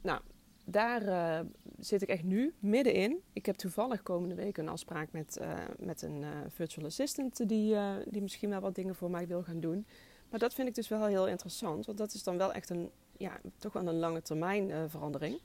Nou, 0.00 0.20
daar 0.64 1.02
uh, 1.02 1.40
zit 1.78 2.02
ik 2.02 2.08
echt 2.08 2.22
nu 2.22 2.54
middenin. 2.58 3.22
Ik 3.32 3.46
heb 3.46 3.56
toevallig 3.56 4.02
komende 4.02 4.34
week 4.34 4.56
een 4.58 4.68
afspraak 4.68 5.12
met, 5.12 5.38
uh, 5.40 5.58
met 5.78 6.02
een 6.02 6.22
uh, 6.22 6.28
virtual 6.48 6.86
assistant 6.86 7.48
die, 7.48 7.76
die 8.06 8.22
misschien 8.22 8.50
wel 8.50 8.60
wat 8.60 8.74
dingen 8.74 8.94
voor 8.94 9.10
mij 9.10 9.26
wil 9.26 9.42
gaan 9.42 9.60
doen. 9.60 9.86
Maar 10.30 10.38
dat 10.38 10.54
vind 10.54 10.68
ik 10.68 10.74
dus 10.74 10.88
wel 10.88 11.06
heel 11.06 11.28
interessant, 11.28 11.86
want 11.86 11.98
dat 11.98 12.14
is 12.14 12.22
dan 12.22 12.36
wel 12.36 12.52
echt 12.52 12.70
een, 12.70 12.90
ja, 13.16 13.40
toch 13.58 13.72
wel 13.72 13.86
een 13.86 13.98
lange 13.98 14.22
termijn 14.22 14.90
verandering. 14.90 15.40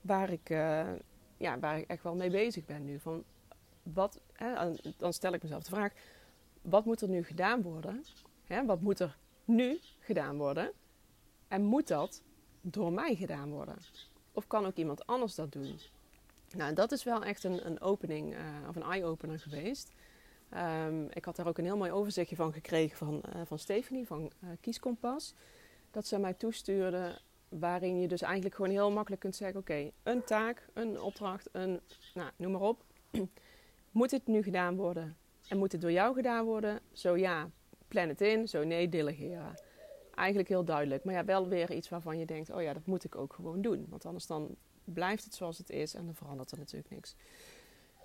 waar 0.00 0.30
ik, 0.30 0.48
ja, 1.36 1.58
waar 1.60 1.78
ik 1.78 1.88
echt 1.88 2.02
wel 2.02 2.14
mee 2.14 2.30
bezig 2.30 2.64
ben 2.64 2.84
nu. 2.84 2.98
Van 2.98 3.24
wat, 3.82 4.20
hè, 4.32 4.72
dan 4.96 5.12
stel 5.12 5.32
ik 5.32 5.42
mezelf 5.42 5.62
de 5.62 5.70
vraag: 5.70 5.92
wat 6.62 6.84
moet 6.84 7.00
er 7.00 7.08
nu 7.08 7.22
gedaan 7.22 7.62
worden? 7.62 8.04
Hè, 8.44 8.64
wat 8.64 8.80
moet 8.80 9.00
er 9.00 9.16
nu 9.44 9.78
gedaan 9.98 10.36
worden? 10.36 10.72
En 11.48 11.62
moet 11.62 11.88
dat 11.88 12.22
door 12.60 12.92
mij 12.92 13.14
gedaan 13.14 13.50
worden? 13.50 13.76
Of 14.32 14.46
kan 14.46 14.66
ook 14.66 14.76
iemand 14.76 15.06
anders 15.06 15.34
dat 15.34 15.52
doen? 15.52 15.78
Nou, 16.56 16.74
dat 16.74 16.92
is 16.92 17.04
wel 17.04 17.24
echt 17.24 17.44
een, 17.44 17.66
een 17.66 17.80
opening 17.80 18.34
uh, 18.34 18.40
of 18.68 18.76
een 18.76 18.82
eye-opener 18.82 19.38
geweest. 19.38 19.92
Um, 20.86 21.08
ik 21.12 21.24
had 21.24 21.36
daar 21.36 21.46
ook 21.46 21.58
een 21.58 21.64
heel 21.64 21.76
mooi 21.76 21.90
overzichtje 21.90 22.36
van 22.36 22.52
gekregen 22.52 22.96
van, 22.96 23.22
uh, 23.34 23.40
van 23.44 23.58
Stephanie 23.58 24.06
van 24.06 24.30
uh, 24.44 24.50
Kieskompas. 24.60 25.34
Dat 25.90 26.06
ze 26.06 26.18
mij 26.18 26.34
toestuurde, 26.34 27.18
waarin 27.48 28.00
je 28.00 28.08
dus 28.08 28.22
eigenlijk 28.22 28.54
gewoon 28.54 28.70
heel 28.70 28.90
makkelijk 28.90 29.20
kunt 29.20 29.36
zeggen: 29.36 29.60
Oké, 29.60 29.90
een 30.02 30.24
taak, 30.24 30.68
een 30.72 31.00
opdracht, 31.00 31.48
een, 31.52 31.80
nou, 32.14 32.30
noem 32.36 32.52
maar 32.52 32.60
op. 32.60 32.84
moet 33.90 34.10
dit 34.10 34.26
nu 34.26 34.42
gedaan 34.42 34.76
worden? 34.76 35.16
En 35.48 35.58
moet 35.58 35.72
het 35.72 35.80
door 35.80 35.92
jou 35.92 36.14
gedaan 36.14 36.44
worden? 36.44 36.80
Zo 36.92 37.16
ja, 37.16 37.50
plan 37.88 38.08
het 38.08 38.20
in. 38.20 38.48
Zo 38.48 38.64
nee, 38.64 38.88
delegeren. 38.88 39.54
Eigenlijk 40.18 40.48
heel 40.48 40.64
duidelijk. 40.64 41.04
Maar 41.04 41.14
ja, 41.14 41.24
wel 41.24 41.48
weer 41.48 41.72
iets 41.72 41.88
waarvan 41.88 42.18
je 42.18 42.26
denkt: 42.26 42.50
Oh 42.50 42.62
ja, 42.62 42.72
dat 42.72 42.86
moet 42.86 43.04
ik 43.04 43.16
ook 43.16 43.32
gewoon 43.32 43.62
doen. 43.62 43.86
Want 43.88 44.06
anders 44.06 44.26
dan 44.26 44.56
blijft 44.84 45.24
het 45.24 45.34
zoals 45.34 45.58
het 45.58 45.70
is 45.70 45.94
en 45.94 46.04
dan 46.04 46.14
verandert 46.14 46.50
er 46.50 46.58
natuurlijk 46.58 46.90
niks. 46.90 47.16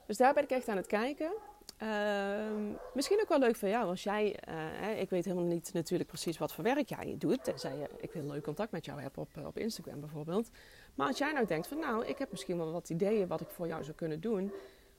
Dus 0.06 0.18
daar 0.18 0.34
ben 0.34 0.44
ik 0.44 0.50
echt 0.50 0.68
aan 0.68 0.78
het 0.78 0.88
kijken. 0.88 1.32
Ehm, 1.78 2.72
misschien 2.94 3.20
ook 3.22 3.30
wel 3.30 3.40
leuk 3.40 3.56
voor 3.56 3.70
jou 3.70 3.88
als 3.88 4.04
jij, 4.04 4.36
hè, 4.46 4.92
ik 4.92 5.10
weet 5.10 5.26
helemaal 5.26 5.46
niet 5.46 5.74
natuurlijk 5.74 6.10
precies 6.10 6.38
wat 6.38 6.54
voor 6.54 6.64
werk 6.64 6.90
jij 6.90 7.16
doet, 7.18 7.44
tenzij 7.44 7.78
je, 7.78 7.90
ik 7.98 8.12
wil 8.12 8.24
leuk 8.24 8.44
contact 8.44 8.72
met 8.72 8.86
jou 8.86 9.02
heb 9.02 9.18
op, 9.18 9.38
eh, 9.38 9.46
op 9.46 9.58
Instagram 9.58 10.00
bijvoorbeeld. 10.00 10.50
Maar 10.96 11.08
als 11.08 11.18
jij 11.18 11.32
nou 11.32 11.46
denkt 11.46 11.68
van 11.68 11.80
nou, 11.80 12.06
ik 12.06 12.18
heb 12.18 12.32
misschien 12.32 12.58
wel 12.58 12.72
wat 12.72 12.90
ideeën 12.90 13.28
wat 13.28 13.42
ik 13.42 13.50
voor 13.50 13.68
jou 13.68 13.84
zou 13.84 13.96
kunnen 13.96 14.22
doen, 14.22 14.52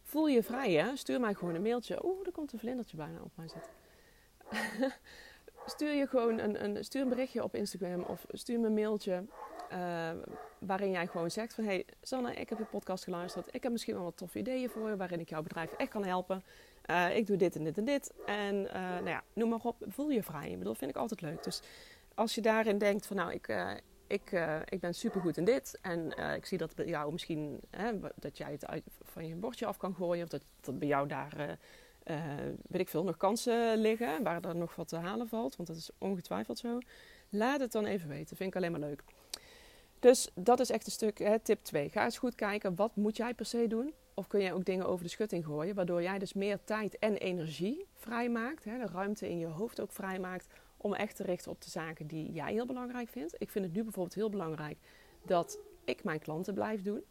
voel 0.02 0.26
je 0.26 0.42
vrij 0.42 0.72
hè, 0.72 0.96
stuur 0.96 1.20
mij 1.20 1.34
gewoon 1.34 1.54
een 1.54 1.62
mailtje. 1.62 2.04
Oeh, 2.04 2.26
er 2.26 2.32
komt 2.32 2.52
een 2.52 2.58
vlindertje 2.58 2.96
bijna 2.96 3.20
op 3.22 3.32
mij 3.34 3.48
zitten. 3.48 3.72
stuur 5.66 5.92
je 5.92 6.06
gewoon 6.06 6.38
een, 6.38 6.64
een, 6.64 6.84
stuur 6.84 7.02
een 7.02 7.08
berichtje 7.08 7.42
op 7.42 7.54
Instagram 7.54 8.02
of 8.02 8.24
stuur 8.30 8.60
me 8.60 8.66
een 8.66 8.74
mailtje. 8.74 9.24
Uh, 9.72 10.10
waarin 10.58 10.90
jij 10.90 11.06
gewoon 11.06 11.30
zegt 11.30 11.54
van... 11.54 11.64
hey, 11.64 11.84
Sanne, 12.02 12.34
ik 12.34 12.48
heb 12.48 12.58
je 12.58 12.64
podcast 12.64 13.04
geluisterd. 13.04 13.54
Ik 13.54 13.62
heb 13.62 13.72
misschien 13.72 13.94
wel 13.94 14.04
wat 14.04 14.16
toffe 14.16 14.38
ideeën 14.38 14.70
voor 14.70 14.88
je... 14.88 14.96
waarin 14.96 15.20
ik 15.20 15.28
jouw 15.28 15.42
bedrijf 15.42 15.72
echt 15.72 15.90
kan 15.90 16.04
helpen. 16.04 16.44
Uh, 16.90 17.16
ik 17.16 17.26
doe 17.26 17.36
dit 17.36 17.56
en 17.56 17.64
dit 17.64 17.78
en 17.78 17.84
dit. 17.84 18.12
En 18.26 18.54
uh, 18.54 18.72
nou 18.72 19.08
ja, 19.08 19.22
noem 19.32 19.48
maar 19.48 19.60
op. 19.62 19.76
Voel 19.88 20.10
je 20.10 20.22
vrij. 20.22 20.50
Ik 20.50 20.58
bedoel, 20.58 20.74
vind 20.74 20.90
ik 20.90 20.96
altijd 20.96 21.20
leuk. 21.20 21.42
Dus 21.42 21.62
als 22.14 22.34
je 22.34 22.40
daarin 22.40 22.78
denkt 22.78 23.06
van... 23.06 23.16
nou, 23.16 23.32
ik, 23.32 23.56
ik, 24.06 24.32
ik 24.64 24.80
ben 24.80 24.94
supergoed 24.94 25.36
in 25.36 25.44
dit... 25.44 25.78
en 25.82 26.10
ik 26.36 26.46
zie 26.46 26.58
dat 26.58 26.74
bij 26.74 26.86
jou 26.86 27.12
misschien... 27.12 27.60
dat 28.16 28.38
jij 28.38 28.52
het 28.52 28.66
uit, 28.66 28.84
van 29.02 29.26
je 29.26 29.34
bordje 29.34 29.66
af 29.66 29.76
kan 29.76 29.94
gooien... 29.94 30.24
of 30.24 30.28
dat, 30.28 30.42
dat 30.60 30.78
bij 30.78 30.88
jou 30.88 31.08
daar... 31.08 31.58
weet 32.68 32.80
ik 32.80 32.88
veel, 32.88 33.04
nog 33.04 33.16
kansen 33.16 33.78
liggen 33.78 34.22
waar 34.22 34.44
er 34.44 34.56
nog 34.56 34.74
wat 34.74 34.88
te 34.88 34.96
halen 34.96 35.28
valt, 35.28 35.56
want 35.56 35.68
dat 35.68 35.76
is 35.76 35.90
ongetwijfeld 35.98 36.58
zo. 36.58 36.78
Laat 37.28 37.60
het 37.60 37.72
dan 37.72 37.84
even 37.84 38.08
weten, 38.08 38.36
vind 38.36 38.48
ik 38.48 38.56
alleen 38.56 38.70
maar 38.70 38.80
leuk. 38.80 39.04
Dus 39.98 40.30
dat 40.34 40.60
is 40.60 40.70
echt 40.70 40.86
een 40.86 40.92
stuk, 40.92 41.18
hè, 41.18 41.38
tip 41.38 41.64
2. 41.64 41.88
Ga 41.88 42.04
eens 42.04 42.18
goed 42.18 42.34
kijken, 42.34 42.74
wat 42.74 42.96
moet 42.96 43.16
jij 43.16 43.34
per 43.34 43.46
se 43.46 43.66
doen? 43.66 43.94
Of 44.14 44.26
kun 44.26 44.40
jij 44.40 44.52
ook 44.52 44.64
dingen 44.64 44.86
over 44.86 45.04
de 45.04 45.10
schutting 45.10 45.44
gooien, 45.44 45.74
waardoor 45.74 46.02
jij 46.02 46.18
dus 46.18 46.32
meer 46.32 46.64
tijd 46.64 46.98
en 46.98 47.16
energie 47.16 47.86
vrijmaakt. 47.92 48.64
Hè, 48.64 48.78
de 48.78 48.86
ruimte 48.92 49.28
in 49.28 49.38
je 49.38 49.46
hoofd 49.46 49.80
ook 49.80 49.92
vrijmaakt 49.92 50.46
om 50.76 50.94
echt 50.94 51.16
te 51.16 51.22
richten 51.22 51.50
op 51.50 51.62
de 51.62 51.70
zaken 51.70 52.06
die 52.06 52.32
jij 52.32 52.52
heel 52.52 52.66
belangrijk 52.66 53.08
vindt. 53.08 53.34
Ik 53.38 53.50
vind 53.50 53.64
het 53.64 53.74
nu 53.74 53.82
bijvoorbeeld 53.82 54.14
heel 54.14 54.30
belangrijk 54.30 54.78
dat 55.22 55.58
ik 55.84 56.04
mijn 56.04 56.18
klanten 56.18 56.54
blijf 56.54 56.82
doen. 56.82 57.04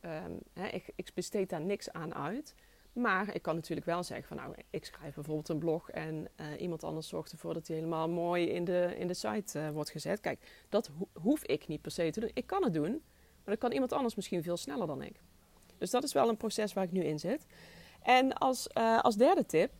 Um, 0.00 0.38
hè, 0.52 0.66
ik, 0.66 0.92
ik 0.94 1.10
besteed 1.14 1.50
daar 1.50 1.60
niks 1.60 1.92
aan 1.92 2.14
uit. 2.14 2.54
Maar 2.92 3.34
ik 3.34 3.42
kan 3.42 3.54
natuurlijk 3.54 3.86
wel 3.86 4.02
zeggen 4.02 4.26
van 4.26 4.36
nou, 4.36 4.54
ik 4.70 4.84
schrijf 4.84 5.14
bijvoorbeeld 5.14 5.48
een 5.48 5.58
blog 5.58 5.90
en 5.90 6.28
uh, 6.40 6.60
iemand 6.60 6.84
anders 6.84 7.08
zorgt 7.08 7.32
ervoor 7.32 7.54
dat 7.54 7.66
hij 7.66 7.76
helemaal 7.76 8.08
mooi 8.08 8.48
in 8.48 8.64
de, 8.64 8.94
in 8.98 9.06
de 9.06 9.14
site 9.14 9.58
uh, 9.58 9.70
wordt 9.70 9.90
gezet. 9.90 10.20
Kijk, 10.20 10.64
dat 10.68 10.90
ho 10.98 11.08
hoef 11.12 11.44
ik 11.44 11.66
niet 11.66 11.82
per 11.82 11.90
se 11.90 12.10
te 12.10 12.20
doen. 12.20 12.30
Ik 12.34 12.46
kan 12.46 12.64
het 12.64 12.74
doen, 12.74 12.90
maar 12.90 13.54
dat 13.54 13.58
kan 13.58 13.72
iemand 13.72 13.92
anders 13.92 14.14
misschien 14.14 14.42
veel 14.42 14.56
sneller 14.56 14.86
dan 14.86 15.02
ik. 15.02 15.20
Dus 15.78 15.90
dat 15.90 16.04
is 16.04 16.12
wel 16.12 16.28
een 16.28 16.36
proces 16.36 16.72
waar 16.72 16.84
ik 16.84 16.92
nu 16.92 17.04
in 17.04 17.18
zit. 17.18 17.46
En 18.02 18.32
als, 18.32 18.68
uh, 18.74 19.00
als 19.00 19.16
derde 19.16 19.46
tip, 19.46 19.70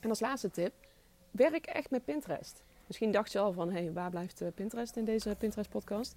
en 0.00 0.08
als 0.08 0.20
laatste 0.20 0.50
tip, 0.50 0.72
werk 1.30 1.66
echt 1.66 1.90
met 1.90 2.04
Pinterest. 2.04 2.62
Misschien 2.86 3.10
dacht 3.10 3.32
je 3.32 3.38
al 3.38 3.52
van, 3.52 3.70
hé, 3.70 3.82
hey, 3.82 3.92
waar 3.92 4.10
blijft 4.10 4.42
Pinterest 4.54 4.96
in 4.96 5.04
deze 5.04 5.36
Pinterest 5.38 5.70
podcast? 5.70 6.14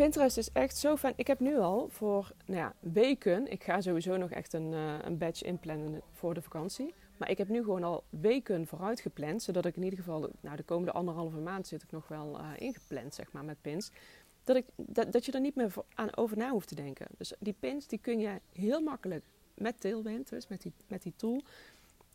Pinterest 0.00 0.36
is 0.36 0.52
echt 0.52 0.76
zo 0.76 0.96
fijn. 0.96 1.12
Ik 1.16 1.26
heb 1.26 1.40
nu 1.40 1.58
al 1.58 1.88
voor 1.88 2.32
nou 2.44 2.60
ja, 2.60 2.74
weken, 2.80 3.50
ik 3.50 3.64
ga 3.64 3.80
sowieso 3.80 4.16
nog 4.16 4.30
echt 4.30 4.52
een, 4.52 4.72
uh, 4.72 4.94
een 5.02 5.18
badge 5.18 5.44
inplannen 5.44 6.00
voor 6.12 6.34
de 6.34 6.42
vakantie. 6.42 6.94
Maar 7.16 7.30
ik 7.30 7.38
heb 7.38 7.48
nu 7.48 7.58
gewoon 7.62 7.84
al 7.84 8.04
weken 8.10 8.66
vooruit 8.66 9.00
gepland, 9.00 9.42
zodat 9.42 9.64
ik 9.64 9.76
in 9.76 9.82
ieder 9.82 9.98
geval, 9.98 10.30
nou 10.40 10.56
de 10.56 10.62
komende 10.62 10.92
anderhalve 10.92 11.38
maand 11.38 11.66
zit 11.66 11.82
ik 11.82 11.90
nog 11.90 12.08
wel 12.08 12.40
uh, 12.40 12.50
ingepland 12.56 13.14
zeg 13.14 13.32
maar 13.32 13.44
met 13.44 13.60
pins. 13.60 13.90
Dat, 14.44 14.56
ik, 14.56 14.64
dat, 14.76 15.12
dat 15.12 15.24
je 15.24 15.32
er 15.32 15.40
niet 15.40 15.54
meer 15.54 15.72
aan 15.94 16.16
over 16.16 16.36
na 16.36 16.50
hoeft 16.50 16.68
te 16.68 16.74
denken. 16.74 17.06
Dus 17.18 17.32
die 17.38 17.54
pins 17.60 17.86
die 17.86 17.98
kun 17.98 18.18
je 18.18 18.40
heel 18.52 18.80
makkelijk 18.80 19.24
met 19.54 19.80
Tailwind, 19.80 20.28
dus 20.28 20.48
met 20.48 20.62
die, 20.62 20.72
met 20.86 21.02
die 21.02 21.12
tool, 21.16 21.42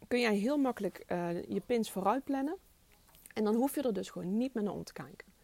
kun 0.08 0.20
jij 0.20 0.36
heel 0.36 0.58
makkelijk 0.58 1.04
uh, 1.08 1.44
je 1.44 1.62
pins 1.66 1.92
vooruit 1.92 2.24
plannen. 2.24 2.58
En 3.34 3.44
dan 3.44 3.56
hoef 3.56 3.76
je 3.76 3.82
er 3.82 3.94
dus 3.94 4.10
gewoon 4.10 4.38
niet 4.38 4.54
meer 4.54 4.64
naar 4.64 4.74
om 4.74 4.84
te 4.84 4.94
kijken. 4.94 5.35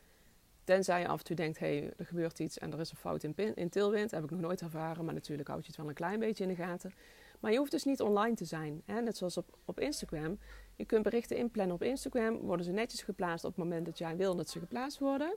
Tenzij 0.64 1.00
je 1.00 1.08
af 1.08 1.20
en 1.20 1.26
toe 1.26 1.36
denkt, 1.36 1.60
hé, 1.60 1.78
hey, 1.78 1.94
er 1.98 2.06
gebeurt 2.06 2.40
iets 2.40 2.58
en 2.58 2.74
er 2.74 2.80
is 2.80 2.92
een 2.92 2.98
fout 2.98 3.24
in, 3.24 3.36
in 3.56 3.70
tilwind. 3.70 4.12
heb 4.12 4.24
ik 4.24 4.30
nog 4.30 4.40
nooit 4.40 4.62
ervaren, 4.62 5.06
maar 5.06 5.14
natuurlijk 5.14 5.48
houd 5.48 5.62
je 5.62 5.68
het 5.68 5.78
wel 5.78 5.88
een 5.88 5.94
klein 5.94 6.20
beetje 6.20 6.44
in 6.44 6.50
de 6.50 6.56
gaten. 6.56 6.94
Maar 7.40 7.52
je 7.52 7.58
hoeft 7.58 7.72
dus 7.72 7.84
niet 7.84 8.02
online 8.02 8.36
te 8.36 8.46
zijn. 8.46 8.82
Hè? 8.86 9.02
Net 9.02 9.18
zoals 9.18 9.38
op, 9.38 9.58
op 9.66 9.80
Instagram. 9.80 10.40
Je 10.76 10.86
kunt 10.86 11.04
berichten 11.04 11.38
inplannen 11.38 11.76
op 11.76 11.84
Instagram. 11.84 12.40
Worden 12.40 12.66
ze 12.66 12.72
netjes 12.72 13.02
geplaatst 13.02 13.46
op 13.46 13.56
het 13.56 13.64
moment 13.64 13.86
dat 13.86 13.98
jij 13.98 14.18
wil 14.18 14.36
dat 14.36 14.50
ze 14.50 14.60
geplaatst 14.60 15.00
worden. 15.00 15.36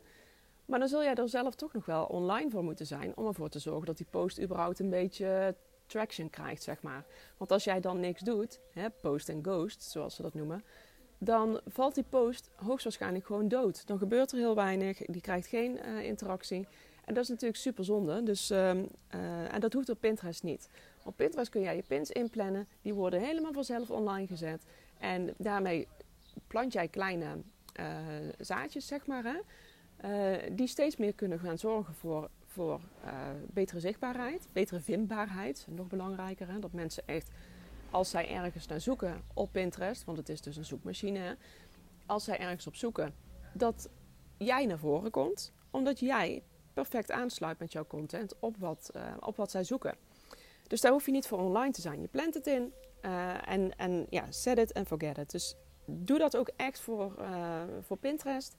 Maar 0.64 0.78
dan 0.78 0.88
zul 0.88 1.02
jij 1.02 1.14
er 1.14 1.28
zelf 1.28 1.54
toch 1.54 1.72
nog 1.72 1.86
wel 1.86 2.04
online 2.04 2.50
voor 2.50 2.64
moeten 2.64 2.86
zijn. 2.86 3.16
Om 3.16 3.26
ervoor 3.26 3.48
te 3.48 3.58
zorgen 3.58 3.86
dat 3.86 3.96
die 3.96 4.06
post 4.10 4.40
überhaupt 4.40 4.78
een 4.78 4.90
beetje 4.90 5.56
traction 5.86 6.30
krijgt, 6.30 6.62
zeg 6.62 6.82
maar. 6.82 7.04
Want 7.36 7.52
als 7.52 7.64
jij 7.64 7.80
dan 7.80 8.00
niks 8.00 8.20
doet, 8.20 8.60
hè, 8.72 8.90
post 8.90 9.28
en 9.28 9.44
ghost, 9.44 9.82
zoals 9.82 10.14
ze 10.14 10.22
dat 10.22 10.34
noemen 10.34 10.64
dan 11.24 11.60
valt 11.66 11.94
die 11.94 12.04
post 12.08 12.50
hoogstwaarschijnlijk 12.56 13.26
gewoon 13.26 13.48
dood. 13.48 13.86
Dan 13.86 13.98
gebeurt 13.98 14.32
er 14.32 14.38
heel 14.38 14.54
weinig, 14.54 14.98
die 14.98 15.20
krijgt 15.20 15.46
geen 15.46 15.78
uh, 15.84 16.04
interactie. 16.04 16.66
En 17.04 17.14
dat 17.14 17.22
is 17.22 17.28
natuurlijk 17.28 17.60
super 17.60 17.84
zonde. 17.84 18.22
Dus, 18.22 18.50
uh, 18.50 18.58
uh, 18.58 18.82
en 19.54 19.60
dat 19.60 19.72
hoeft 19.72 19.88
op 19.88 20.00
Pinterest 20.00 20.42
niet. 20.42 20.68
Op 21.04 21.16
Pinterest 21.16 21.50
kun 21.50 21.60
jij 21.60 21.76
je 21.76 21.82
pins 21.82 22.10
inplannen. 22.10 22.68
Die 22.82 22.94
worden 22.94 23.20
helemaal 23.20 23.52
vanzelf 23.52 23.90
online 23.90 24.26
gezet. 24.26 24.64
En 24.98 25.34
daarmee 25.36 25.88
plant 26.46 26.72
jij 26.72 26.88
kleine 26.88 27.26
eh, 27.72 27.86
zaadjes, 28.38 28.86
zeg 28.86 29.06
maar. 29.06 29.24
Hè? 29.24 29.38
die 30.52 30.66
steeds 30.66 30.96
meer 30.96 31.14
kunnen 31.14 31.38
gaan 31.38 31.58
zorgen 31.58 31.94
voor, 31.94 32.30
voor 32.44 32.80
betere 33.46 33.80
zichtbaarheid, 33.80 34.48
betere 34.52 34.80
vindbaarheid. 34.80 35.66
Nog 35.70 35.86
belangrijker, 35.86 36.48
hè? 36.48 36.58
dat 36.58 36.72
mensen 36.72 37.02
echt 37.06 37.30
als 37.94 38.10
zij 38.10 38.28
ergens 38.28 38.66
naar 38.66 38.80
zoeken 38.80 39.22
op 39.34 39.52
Pinterest, 39.52 40.04
want 40.04 40.18
het 40.18 40.28
is 40.28 40.40
dus 40.40 40.56
een 40.56 40.64
zoekmachine, 40.64 41.36
als 42.06 42.24
zij 42.24 42.38
ergens 42.38 42.66
op 42.66 42.74
zoeken, 42.74 43.14
dat 43.52 43.88
jij 44.36 44.66
naar 44.66 44.78
voren 44.78 45.10
komt, 45.10 45.52
omdat 45.70 46.00
jij 46.00 46.42
perfect 46.72 47.10
aansluit 47.10 47.58
met 47.58 47.72
jouw 47.72 47.86
content 47.86 48.38
op 48.38 48.56
wat, 48.56 48.90
uh, 48.96 49.02
op 49.20 49.36
wat 49.36 49.50
zij 49.50 49.64
zoeken. 49.64 49.96
Dus 50.66 50.80
daar 50.80 50.92
hoef 50.92 51.06
je 51.06 51.12
niet 51.12 51.26
voor 51.26 51.38
online 51.38 51.72
te 51.72 51.80
zijn. 51.80 52.00
Je 52.00 52.08
plant 52.08 52.34
het 52.34 52.46
in 52.46 52.72
uh, 53.02 53.48
en, 53.48 53.76
en 53.76 54.06
ja, 54.10 54.30
set 54.30 54.58
it 54.58 54.74
and 54.74 54.86
forget 54.86 55.18
it. 55.18 55.30
Dus 55.30 55.56
doe 55.84 56.18
dat 56.18 56.36
ook 56.36 56.50
echt 56.56 56.80
voor, 56.80 57.14
uh, 57.18 57.62
voor 57.80 57.96
Pinterest. 57.96 58.54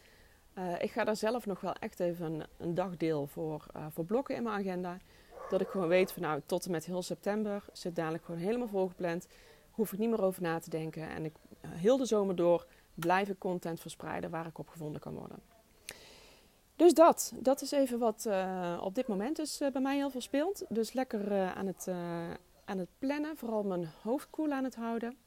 ik 0.80 0.92
ga 0.92 1.04
daar 1.04 1.16
zelf 1.16 1.46
nog 1.46 1.62
wel 1.62 1.74
echt 1.74 2.00
even 2.00 2.26
een, 2.26 2.46
een 2.58 2.74
dagdeel 2.76 3.28
voor, 3.28 3.66
voor 3.90 4.06
blokken 4.06 4.36
in 4.36 4.44
mijn 4.44 4.60
agenda. 4.60 4.98
Dat 5.50 5.62
ik 5.62 5.68
gewoon 5.68 5.88
weet 5.88 6.12
van 6.12 6.22
nou, 6.22 6.42
tot 6.46 6.66
en 6.66 6.72
met 6.72 6.86
heel 6.86 7.02
september 7.02 7.64
zit 7.72 7.96
dadelijk 7.96 8.26
gewoon 8.26 8.42
helemaal 8.42 8.68
volgepland. 8.68 9.28
Hoef 9.72 9.94
ik 9.94 10.00
niet 10.00 10.10
meer 10.10 10.24
over 10.24 10.42
na 10.42 10.60
te 10.60 10.70
denken. 10.70 11.10
En 11.10 11.26
ik, 11.26 11.34
eh, 11.62 11.70
heel 11.74 11.98
de 11.98 12.06
zomer 12.06 12.36
door 12.36 12.66
blijf 12.94 13.30
ik 13.30 13.40
content 13.40 13.80
verspreiden 13.80 14.30
waar 14.30 14.46
ik 14.46 14.58
op 14.58 14.70
gevonden 14.70 15.02
kan 15.02 15.14
worden. 15.14 15.40
Dus 16.76 16.94
dat, 16.94 17.34
dat 17.36 17.62
is 17.62 17.72
even 17.72 18.00
wat 18.00 18.26
uh, 18.28 18.82
op 18.84 18.96
dit 18.96 19.08
moment 19.08 19.36
dus 19.36 19.58
bij 19.72 19.82
mij 19.82 19.96
heel 19.96 20.10
veel 20.10 20.22
speelt. 20.22 20.66
Dus 20.70 20.94
lekker 20.94 21.54
aan, 21.54 21.68
het, 21.68 21.88
aan 22.66 22.78
het 22.78 22.90
plannen, 23.00 23.38
vooral 23.38 23.64
mijn 23.64 23.90
hoofd 24.02 24.30
koel 24.30 24.52
aan 24.52 24.64
het 24.64 24.76
houden. 24.76 25.18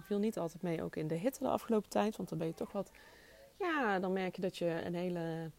viel 0.00 0.18
niet 0.18 0.38
altijd 0.38 0.62
mee, 0.62 0.82
ook 0.82 0.96
in 0.96 1.08
de 1.08 1.14
hitte 1.14 1.42
de 1.42 1.48
afgelopen 1.48 1.88
tijd. 1.88 2.16
Want 2.16 2.28
dan 2.28 2.38
ben 2.38 2.46
je 2.46 2.54
toch 2.54 2.72
wat, 2.72 2.90
ja, 3.58 3.98
dan 3.98 4.12
merk 4.12 4.36
je 4.36 4.42
dat 4.42 4.56
je 4.56 4.82
een 4.84 4.94
hele 4.94 5.50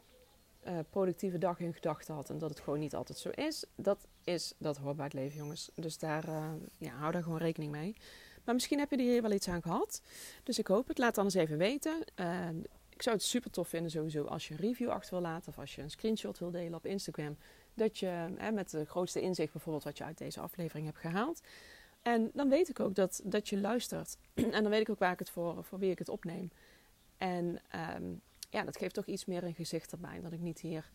uh, 0.68 0.80
productieve 0.90 1.38
dag 1.38 1.60
in 1.60 1.74
gedachten 1.74 2.14
had 2.14 2.30
en 2.30 2.38
dat 2.38 2.50
het 2.50 2.60
gewoon 2.60 2.80
niet 2.80 2.96
altijd 2.96 3.18
zo 3.18 3.30
is. 3.30 3.66
Dat 3.76 4.08
is, 4.24 4.54
dat 4.58 4.78
hoort 4.78 4.96
bij 4.96 5.06
het 5.06 5.14
leven, 5.14 5.38
jongens. 5.38 5.72
Dus 5.76 5.98
daar, 5.98 6.28
uh, 6.28 6.52
ja, 6.78 6.92
hou 6.92 7.12
daar 7.12 7.24
gewoon 7.24 7.38
rekening 7.38 7.72
mee. 7.72 7.96
Maar 8.44 8.54
misschien 8.54 8.80
heb 8.80 8.90
je 8.90 8.98
er 8.98 9.04
hier 9.04 9.22
wel 9.22 9.32
iets 9.32 9.48
aan 9.48 9.62
gehad. 9.62 10.02
Dus 10.44 10.60
ik 10.60 10.68
hoop 10.68 10.88
het. 10.88 10.98
Laat 10.98 11.16
dan 11.16 11.24
eens 11.24 11.34
even 11.34 11.58
weten. 11.58 12.04
Uh, 12.16 12.48
ik 12.90 13.02
zou 13.02 13.16
het 13.16 13.26
super 13.26 13.52
tof 13.52 13.68
vinden 13.68 13.92
sowieso 13.92 14.26
als 14.26 14.48
je 14.48 14.54
een 14.54 14.60
review 14.60 14.90
achter 14.90 15.12
wil 15.12 15.22
laten 15.22 15.50
of 15.50 15.60
als 15.60 15.76
je 15.76 15.82
een 15.82 15.90
screenshot 15.90 16.40
wil 16.40 16.52
delen 16.52 16.74
op 16.74 16.86
Instagram 16.86 17.38
dat 17.74 17.98
je 17.98 18.28
met 18.54 18.70
de 18.70 18.86
grootste 18.86 19.22
inzicht 19.22 19.52
bijvoorbeeld 19.52 19.84
wat 19.84 19.98
je 19.98 20.04
uit 20.04 20.18
deze 20.18 20.40
aflevering 20.40 20.86
hebt 20.86 20.98
gehaald. 20.98 21.42
En 22.02 22.32
dan 22.34 22.50
weet 22.50 22.70
ik 22.70 22.80
ook 22.80 22.96
dat, 22.96 23.22
dat 23.24 23.50
je 23.50 23.60
luistert. 23.60 24.18
en 24.34 24.62
dan 24.62 24.70
weet 24.70 24.82
ik 24.82 24.90
ook 24.90 25.00
waar 25.00 25.12
ik 25.12 25.20
het 25.20 25.30
voor, 25.30 25.64
voor 25.64 25.80
wie 25.80 25.92
ik 25.92 26.00
het 26.00 26.10
opneem. 26.10 26.52
En 27.18 27.60
ehm, 27.70 28.04
ja, 28.52 28.64
dat 28.64 28.78
geeft 28.78 28.94
toch 28.94 29.06
iets 29.06 29.26
meer 29.26 29.44
een 29.44 29.54
gezicht 29.54 29.92
erbij. 29.92 30.22
Dat 30.22 30.32
ik 30.32 30.40
niet 30.40 30.60
hier 30.60 30.90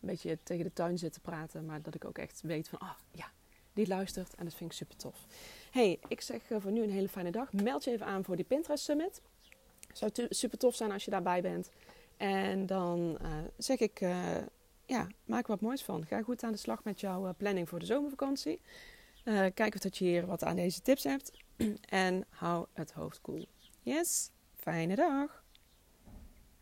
een 0.00 0.08
beetje 0.08 0.38
tegen 0.42 0.64
de 0.64 0.72
tuin 0.72 0.98
zit 0.98 1.12
te 1.12 1.20
praten, 1.20 1.64
maar 1.64 1.82
dat 1.82 1.94
ik 1.94 2.04
ook 2.04 2.18
echt 2.18 2.40
weet 2.40 2.68
van, 2.68 2.80
oh, 2.80 2.94
ja, 3.10 3.30
die 3.72 3.86
luistert 3.86 4.34
en 4.34 4.44
dat 4.44 4.54
vind 4.54 4.70
ik 4.70 4.76
super 4.76 4.96
tof. 4.96 5.26
Hey, 5.70 5.98
ik 6.08 6.20
zeg 6.20 6.50
eh, 6.50 6.60
voor 6.60 6.72
nu 6.72 6.82
een 6.82 6.90
hele 6.90 7.08
fijne 7.08 7.30
dag. 7.30 7.52
Meld 7.52 7.84
je 7.84 7.90
even 7.90 8.06
aan 8.06 8.24
voor 8.24 8.36
die 8.36 8.44
Pinterest 8.44 8.84
Summit. 8.84 9.22
Zou 9.92 10.10
super 10.28 10.58
tof 10.58 10.74
zijn 10.74 10.92
als 10.92 11.04
je 11.04 11.10
daarbij 11.10 11.42
bent. 11.42 11.70
En 12.16 12.66
dan 12.66 13.18
uh, 13.22 13.28
zeg 13.56 13.78
ik, 13.78 14.00
uh, 14.00 14.36
ja, 14.86 15.06
maak 15.24 15.46
wat 15.46 15.60
moois 15.60 15.82
van. 15.82 16.06
Ga 16.06 16.22
goed 16.22 16.42
aan 16.42 16.52
de 16.52 16.58
slag 16.58 16.84
met 16.84 17.00
jouw 17.00 17.34
planning 17.36 17.68
voor 17.68 17.78
de 17.78 17.86
zomervakantie. 17.86 18.60
kijk 19.54 19.74
of 19.74 19.80
dat 19.80 19.96
je 19.98 20.04
hier 20.04 20.26
wat 20.26 20.44
aan 20.44 20.56
deze 20.56 20.80
tips 20.80 21.04
hebt. 21.04 21.32
en 21.88 22.24
hou 22.28 22.66
het 22.72 22.92
hoofd 22.92 23.20
koel. 23.20 23.34
Cool. 23.34 23.48
Yes, 23.82 24.30
fijne 24.54 24.94
dag. 24.94 25.41